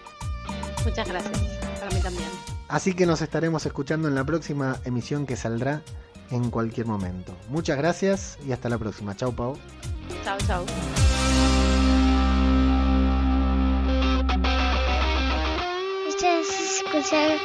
[0.85, 1.39] Muchas gracias,
[1.79, 2.29] para mí también.
[2.67, 5.83] Así que nos estaremos escuchando en la próxima emisión que saldrá
[6.31, 7.35] en cualquier momento.
[7.49, 9.15] Muchas gracias y hasta la próxima.
[9.15, 9.57] Chau, Pau.
[10.23, 10.65] Chao, chao.
[16.07, 17.39] Ustedes escucharon.